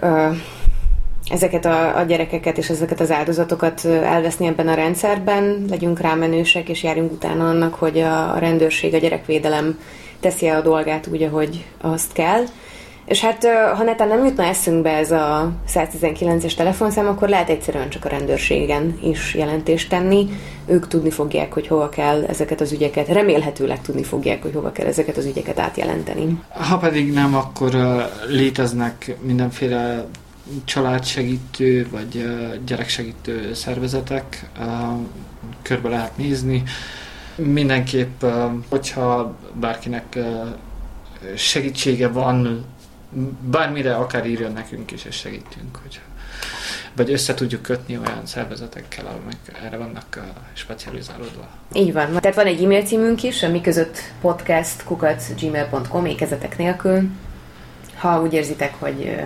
[1.32, 6.82] ezeket a, a gyerekeket és ezeket az áldozatokat elveszni ebben a rendszerben, legyünk rámenősek, és
[6.82, 9.78] járjunk utána annak, hogy a, a rendőrség, a gyerekvédelem
[10.20, 12.44] teszi a dolgát úgy, ahogy azt kell.
[13.04, 18.04] És hát, ha netán nem jutna eszünkbe ez a 119-es telefonszám, akkor lehet egyszerűen csak
[18.04, 20.28] a rendőrségen is jelentést tenni.
[20.66, 24.86] Ők tudni fogják, hogy hova kell ezeket az ügyeket, remélhetőleg tudni fogják, hogy hova kell
[24.86, 26.38] ezeket az ügyeket átjelenteni.
[26.48, 27.72] Ha pedig nem, akkor
[28.28, 30.06] léteznek mindenféle
[30.64, 32.26] családsegítő vagy
[32.64, 34.50] gyereksegítő szervezetek,
[35.62, 36.62] körbe lehet nézni.
[37.34, 38.24] Mindenképp,
[38.68, 40.18] hogyha bárkinek
[41.36, 42.64] segítsége van,
[43.40, 46.00] bármire akár írjon nekünk is, és segítünk, hogy
[46.96, 50.20] vagy össze tudjuk kötni olyan szervezetekkel, amik erre vannak
[50.52, 51.48] specializálódva.
[51.72, 52.20] Így van.
[52.20, 54.84] Tehát van egy e-mail címünk is, ami között podcast
[55.40, 57.08] gmail.com ékezetek nélkül.
[57.96, 59.16] Ha úgy érzitek, hogy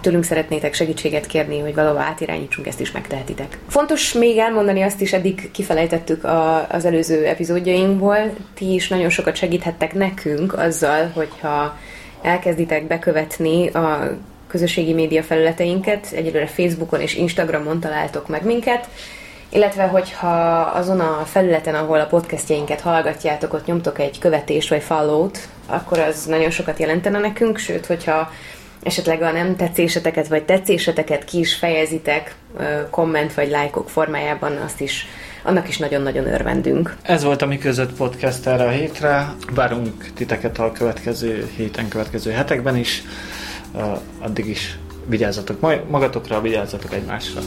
[0.00, 3.58] tőlünk szeretnétek segítséget kérni, hogy valahol átirányítsunk, ezt is megtehetitek.
[3.68, 9.36] Fontos még elmondani azt is, eddig kifelejtettük a, az előző epizódjainkból, ti is nagyon sokat
[9.36, 11.76] segíthettek nekünk azzal, hogyha
[12.22, 14.16] elkezditek bekövetni a
[14.48, 18.88] közösségi média felületeinket, egyelőre Facebookon és Instagramon találtok meg minket,
[19.48, 25.48] illetve hogyha azon a felületen, ahol a podcastjainket hallgatjátok, ott nyomtok egy követést vagy follow-t,
[25.66, 28.30] akkor az nagyon sokat jelentene nekünk, sőt, hogyha
[28.82, 32.34] esetleg a nem tetszéseteket vagy tetszéseteket ki is fejezitek
[32.90, 35.06] komment vagy lájkok formájában, azt is
[35.42, 36.96] annak is nagyon-nagyon örvendünk.
[37.02, 39.34] Ez volt a Mi Között Podcast erre a hétre.
[39.54, 43.02] Várunk titeket a következő héten, következő hetekben is.
[44.18, 47.40] Addig is vigyázzatok magatokra, vigyázzatok egymásra.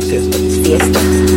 [0.00, 0.40] Sziasztok!
[0.64, 1.33] Sziasztok!